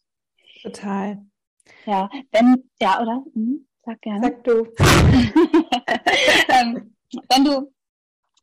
Total. 0.61 1.21
Ja, 1.85 2.09
wenn, 2.31 2.69
ja, 2.81 3.01
oder? 3.01 3.23
Hm, 3.33 3.67
sag 3.83 4.01
gerne. 4.01 4.21
Sag 4.23 4.43
du. 4.43 4.67
ähm, 6.49 6.95
wenn 7.29 7.43
du 7.43 7.74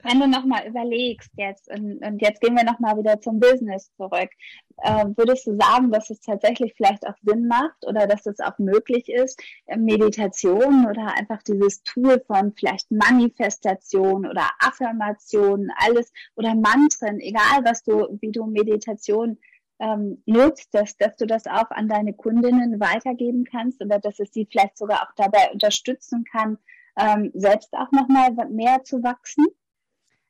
wenn 0.02 0.20
du 0.20 0.26
nochmal 0.26 0.66
überlegst 0.66 1.30
jetzt, 1.36 1.68
und, 1.68 2.04
und, 2.04 2.20
jetzt 2.20 2.40
gehen 2.40 2.56
wir 2.56 2.64
nochmal 2.64 2.96
wieder 2.96 3.20
zum 3.20 3.40
Business 3.40 3.92
zurück, 3.96 4.30
äh, 4.78 5.04
würdest 5.16 5.46
du 5.46 5.56
sagen, 5.56 5.90
dass 5.90 6.10
es 6.10 6.20
tatsächlich 6.20 6.74
vielleicht 6.76 7.06
auch 7.06 7.16
Sinn 7.22 7.46
macht 7.46 7.86
oder 7.86 8.06
dass 8.06 8.26
es 8.26 8.40
auch 8.40 8.58
möglich 8.58 9.08
ist, 9.08 9.40
Meditation 9.76 10.86
oder 10.86 11.16
einfach 11.16 11.42
dieses 11.42 11.82
Tool 11.84 12.22
von 12.26 12.52
vielleicht 12.52 12.90
Manifestation 12.90 14.26
oder 14.26 14.48
Affirmation, 14.58 15.70
alles 15.76 16.12
oder 16.36 16.54
Mantren, 16.54 17.20
egal 17.20 17.64
was 17.64 17.82
du, 17.82 18.18
wie 18.20 18.32
du 18.32 18.46
Meditation 18.46 19.38
ähm, 19.78 20.22
nutzt, 20.26 20.72
dass, 20.72 20.96
dass 20.96 21.16
du 21.16 21.26
das 21.26 21.46
auch 21.46 21.70
an 21.70 21.88
deine 21.88 22.14
Kundinnen 22.14 22.78
weitergeben 22.80 23.44
kannst 23.44 23.82
oder 23.82 23.98
dass 23.98 24.20
es 24.20 24.32
sie 24.32 24.46
vielleicht 24.50 24.78
sogar 24.78 25.02
auch 25.02 25.14
dabei 25.16 25.50
unterstützen 25.52 26.24
kann, 26.30 26.58
ähm, 26.96 27.30
selbst 27.34 27.72
auch 27.72 27.90
nochmal 27.90 28.30
mehr 28.50 28.84
zu 28.84 29.02
wachsen? 29.02 29.46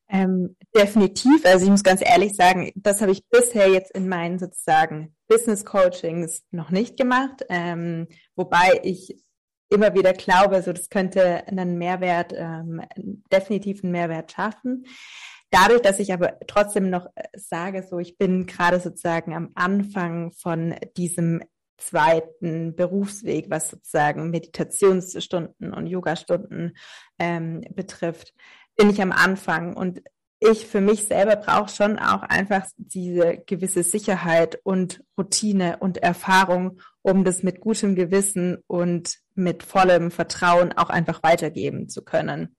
Ähm, 0.09 0.57
definitiv. 0.75 1.45
Also 1.45 1.65
ich 1.65 1.71
muss 1.71 1.83
ganz 1.83 2.03
ehrlich 2.05 2.35
sagen, 2.35 2.71
das 2.75 3.01
habe 3.01 3.13
ich 3.13 3.27
bisher 3.29 3.69
jetzt 3.69 3.93
in 3.93 4.09
meinen 4.09 4.39
sozusagen 4.39 5.15
Business 5.27 5.65
Coachings 5.65 6.43
noch 6.51 6.71
nicht 6.71 6.97
gemacht. 6.97 7.45
Ähm, 7.49 8.09
wobei 8.37 8.81
ich 8.83 9.17
immer 9.71 9.95
wieder 9.95 10.13
glaube, 10.13 10.63
so 10.63 10.73
das 10.73 10.91
könnte 10.91 11.47
einen 11.47 11.79
Mehrwert, 11.79 12.35
ähm, 12.37 12.83
definitiv 13.33 13.83
einen 13.83 13.93
Mehrwert 13.93 14.33
schaffen. 14.33 14.85
Dadurch, 15.51 15.83
dass 15.83 15.99
ich 15.99 16.13
aber 16.13 16.39
trotzdem 16.47 16.91
noch 16.91 17.07
äh, 17.15 17.25
sage, 17.35 17.87
so 17.89 17.99
ich 17.99 18.19
bin 18.19 18.47
gerade 18.47 18.81
sozusagen 18.81 19.35
am 19.35 19.51
Anfang 19.55 20.33
von 20.33 20.75
diesem 20.97 21.43
zweiten 21.79 22.75
Berufsweg, 22.77 23.51
was 23.51 23.71
sozusagen 23.71 24.31
Meditationsstunden 24.31 25.75
und 25.75 25.87
Yogastunden 25.87 26.77
ähm, 27.19 27.63
betrifft, 27.75 28.35
bin 28.83 28.91
ich 28.91 29.01
am 29.01 29.13
Anfang 29.13 29.77
und 29.77 30.03
ich 30.41 30.67
für 30.67 30.81
mich 30.81 31.05
selber 31.05 31.37
brauche 31.37 31.71
schon 31.71 32.01
auch 32.01 32.23
einfach 32.23 32.67
diese 32.77 33.39
gewisse 33.47 33.85
Sicherheit 33.85 34.59
und 34.65 35.05
Routine 35.17 35.77
und 35.79 35.99
Erfahrung, 35.99 36.81
um 37.01 37.23
das 37.23 37.45
mit 37.45 37.61
gutem 37.61 37.95
Gewissen 37.95 38.59
und 38.67 39.19
mit 39.37 39.63
vollem 39.63 40.11
Vertrauen 40.11 40.73
auch 40.73 40.91
einfach 40.91 41.23
weitergeben 41.23 41.89
zu 41.89 42.03
können. 42.03 42.57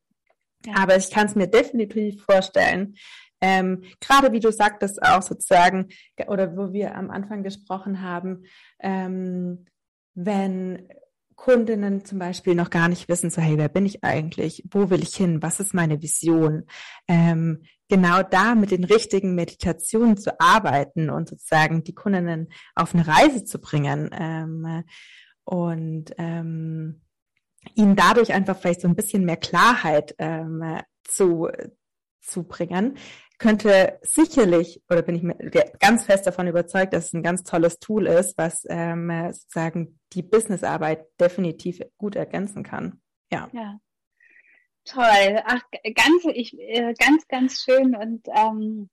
Ja. 0.66 0.76
Aber 0.78 0.96
ich 0.96 1.12
kann 1.12 1.26
es 1.26 1.36
mir 1.36 1.48
definitiv 1.48 2.24
vorstellen, 2.24 2.96
ähm, 3.42 3.84
gerade 4.00 4.32
wie 4.32 4.40
du 4.40 4.50
sagtest 4.50 5.04
auch 5.04 5.24
sozusagen, 5.24 5.90
oder 6.28 6.56
wo 6.56 6.72
wir 6.72 6.96
am 6.96 7.12
Anfang 7.12 7.44
gesprochen 7.44 8.02
haben, 8.02 8.46
ähm, 8.80 9.66
wenn 10.14 10.88
Kundinnen 11.36 12.06
zum 12.06 12.19
Beispiel 12.19 12.56
noch 12.56 12.69
gar 12.69 12.88
nicht 12.88 13.10
wissen, 13.10 13.30
so 13.30 13.41
hey, 13.41 13.58
wer 13.58 13.69
bin 13.69 13.86
ich 13.86 14.04
eigentlich? 14.04 14.63
Wo 14.72 14.89
will 14.89 15.04
ich 15.04 15.15
hin? 15.15 15.41
Was 15.41 15.60
ist 15.60 15.74
meine 15.74 16.02
Vision? 16.02 16.65
Ähm, 17.08 17.63
genau 17.89 18.24
da 18.24 18.56
mit 18.56 18.72
den 18.72 18.84
richtigen 18.84 19.36
Meditationen 19.36 20.17
zu 20.17 20.39
arbeiten 20.39 21.10
und 21.10 21.30
sozusagen 21.30 21.84
die 21.84 21.93
Kundinnen 21.93 22.50
auf 22.76 22.93
eine 22.93 23.08
Reise 23.08 23.46
zu 23.46 23.60
bringen 23.60 24.10
ähm, 24.13 24.84
und 25.43 26.06
ähm, 26.17 27.02
ihnen 27.76 27.96
dadurch 27.96 28.34
einfach 28.34 28.58
vielleicht 28.58 28.82
so 28.82 28.88
ein 28.88 28.96
bisschen 28.96 29.26
mehr 29.26 29.38
Klarheit 29.38 30.15
ähm, 30.17 30.82
zu, 31.04 31.50
zu 32.22 32.43
bringen, 32.43 32.98
könnte 33.38 34.00
sicherlich, 34.02 34.82
oder 34.89 35.02
bin 35.02 35.15
ich 35.15 35.24
mir 35.24 35.36
ganz 35.80 36.06
fest 36.06 36.28
davon 36.28 36.48
überzeugt, 36.48 36.93
dass 36.93 37.08
es 37.08 37.13
ein 37.13 37.24
ganz 37.24 37.43
tolles 37.43 37.80
Tool 37.80 38.08
ist, 38.08 38.38
was 38.38 38.65
ähm, 38.69 39.12
sozusagen 39.32 40.00
die 40.13 40.22
Businessarbeit 40.24 41.06
definitiv 41.19 41.80
gut 41.98 42.15
ergänzen 42.15 42.63
kann. 42.63 43.02
Ja. 43.32 43.50
ja. 43.54 43.80
Toll. 44.86 45.41
Ach, 45.46 45.62
ganz, 45.96 46.26
ich, 46.34 46.58
äh, 46.60 46.93
ganz, 46.98 47.28
ganz 47.28 47.63
schön 47.63 47.96
und 47.96 48.28
ähm, 48.28 48.89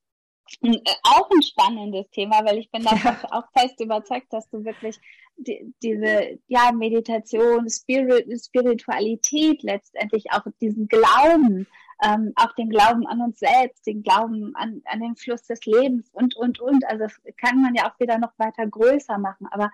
äh, 0.62 0.78
auch 1.02 1.30
ein 1.30 1.42
spannendes 1.42 2.08
Thema, 2.10 2.44
weil 2.44 2.58
ich 2.58 2.70
bin 2.70 2.82
davon 2.84 3.16
ja. 3.22 3.28
auch 3.30 3.44
fest 3.56 3.80
überzeugt, 3.80 4.32
dass 4.32 4.48
du 4.50 4.64
wirklich 4.64 4.98
die, 5.36 5.74
diese 5.82 6.38
ja 6.48 6.72
Meditation, 6.72 7.68
Spirit, 7.68 8.26
Spiritualität 8.40 9.62
letztendlich 9.62 10.30
auch 10.32 10.44
diesen 10.60 10.88
Glauben 10.88 11.66
ähm, 12.02 12.32
auch 12.36 12.52
den 12.54 12.70
Glauben 12.70 13.06
an 13.06 13.20
uns 13.20 13.38
selbst, 13.38 13.86
den 13.86 14.02
Glauben 14.02 14.54
an, 14.54 14.82
an 14.86 15.00
den 15.00 15.16
Fluss 15.16 15.42
des 15.42 15.64
Lebens 15.64 16.08
und, 16.12 16.36
und, 16.36 16.60
und. 16.60 16.84
Also 16.86 17.04
das 17.04 17.20
kann 17.36 17.60
man 17.60 17.74
ja 17.74 17.90
auch 17.90 18.00
wieder 18.00 18.18
noch 18.18 18.32
weiter 18.38 18.66
größer 18.66 19.18
machen. 19.18 19.46
Aber 19.50 19.70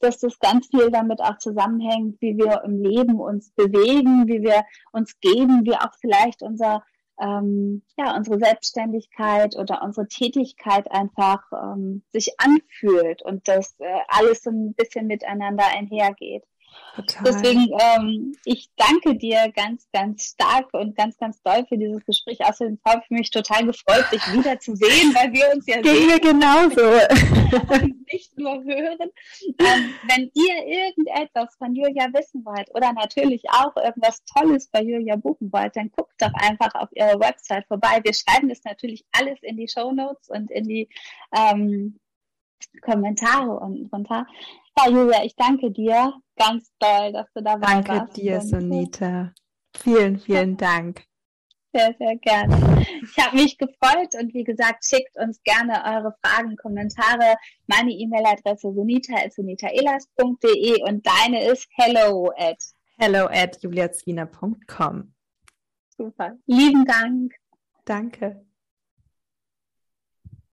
dass 0.00 0.18
das 0.18 0.38
ganz 0.38 0.68
viel 0.68 0.90
damit 0.90 1.20
auch 1.20 1.38
zusammenhängt, 1.38 2.20
wie 2.20 2.36
wir 2.36 2.62
im 2.64 2.82
Leben 2.82 3.20
uns 3.20 3.50
bewegen, 3.50 4.28
wie 4.28 4.42
wir 4.42 4.64
uns 4.92 5.18
geben, 5.20 5.64
wie 5.64 5.74
auch 5.74 5.94
vielleicht 6.00 6.42
unser 6.42 6.82
ähm, 7.20 7.82
ja, 7.98 8.16
unsere 8.16 8.38
Selbstständigkeit 8.38 9.54
oder 9.56 9.82
unsere 9.82 10.08
Tätigkeit 10.08 10.90
einfach 10.90 11.42
ähm, 11.52 12.02
sich 12.12 12.32
anfühlt 12.40 13.22
und 13.22 13.46
dass 13.46 13.78
äh, 13.78 13.84
alles 14.08 14.42
so 14.42 14.50
ein 14.50 14.72
bisschen 14.74 15.06
miteinander 15.06 15.64
einhergeht. 15.66 16.44
Total. 16.96 17.22
Deswegen, 17.24 17.68
ähm, 17.80 18.32
ich 18.44 18.68
danke 18.76 19.16
dir 19.16 19.50
ganz, 19.54 19.86
ganz 19.92 20.24
stark 20.24 20.68
und 20.72 20.96
ganz, 20.96 21.16
ganz 21.18 21.40
doll 21.42 21.64
für 21.68 21.78
dieses 21.78 22.04
Gespräch. 22.04 22.44
Außerdem 22.44 22.78
habe 22.84 23.02
ich 23.04 23.10
mich 23.10 23.30
total 23.30 23.64
gefreut, 23.66 24.04
dich 24.12 24.20
wiederzusehen, 24.32 25.14
weil 25.14 25.32
wir 25.32 25.54
uns 25.54 25.66
ja 25.66 25.80
Ging 25.80 25.94
sehen. 25.94 26.06
mir 26.06 26.20
genauso. 26.20 26.80
und 27.74 28.12
nicht 28.12 28.36
nur 28.38 28.62
hören. 28.64 29.10
Ähm, 29.58 29.94
wenn 30.08 30.30
ihr 30.34 30.66
irgendetwas 30.66 31.54
von 31.56 31.74
Julia 31.74 32.06
wissen 32.12 32.44
wollt 32.44 32.68
oder 32.74 32.92
natürlich 32.92 33.42
auch 33.50 33.76
irgendwas 33.76 34.22
Tolles 34.24 34.68
bei 34.68 34.82
Julia 34.82 35.16
buchen 35.16 35.52
wollt, 35.52 35.76
dann 35.76 35.90
guckt 35.90 36.14
doch 36.18 36.32
einfach 36.34 36.74
auf 36.74 36.88
ihre 36.92 37.18
Website 37.20 37.66
vorbei. 37.66 38.00
Wir 38.02 38.14
schreiben 38.14 38.48
das 38.48 38.64
natürlich 38.64 39.04
alles 39.12 39.38
in 39.42 39.56
die 39.56 39.68
Show 39.68 39.92
Notes 39.92 40.28
und 40.28 40.50
in 40.50 40.64
die 40.64 40.88
ähm, 41.34 41.98
Kommentare 42.82 43.58
unten 43.58 43.88
drunter. 43.88 44.26
Ja, 44.78 44.90
Julia, 44.90 45.24
ich 45.24 45.34
danke 45.36 45.70
dir 45.70 46.12
ganz 46.36 46.70
doll, 46.78 47.12
dass 47.12 47.26
du 47.34 47.42
dabei 47.42 47.66
danke 47.66 47.88
warst. 47.88 48.00
Danke 48.00 48.20
dir, 48.20 48.40
Sonita. 48.40 49.32
Vielen, 49.76 50.18
vielen 50.18 50.56
Dank. 50.56 51.04
Sehr, 51.72 51.94
sehr 51.98 52.16
gerne. 52.16 52.84
Ich 53.02 53.16
habe 53.18 53.36
mich 53.36 53.56
gefreut 53.56 54.16
und 54.20 54.34
wie 54.34 54.42
gesagt, 54.42 54.84
schickt 54.84 55.16
uns 55.16 55.40
gerne 55.44 55.84
eure 55.84 56.16
Fragen, 56.20 56.56
Kommentare. 56.56 57.36
Meine 57.68 57.92
E-Mail-Adresse 57.92 58.72
sonita.sonitaelas.de 58.72 60.82
und 60.88 61.06
deine 61.06 61.44
ist 61.44 61.68
hello 61.76 62.32
at 62.36 62.58
hello 62.98 63.26
at 63.26 63.62
juliazwiener.com. 63.62 65.14
Super. 65.96 66.36
Lieben 66.46 66.84
Dank. 66.86 67.34
Danke. 67.84 68.44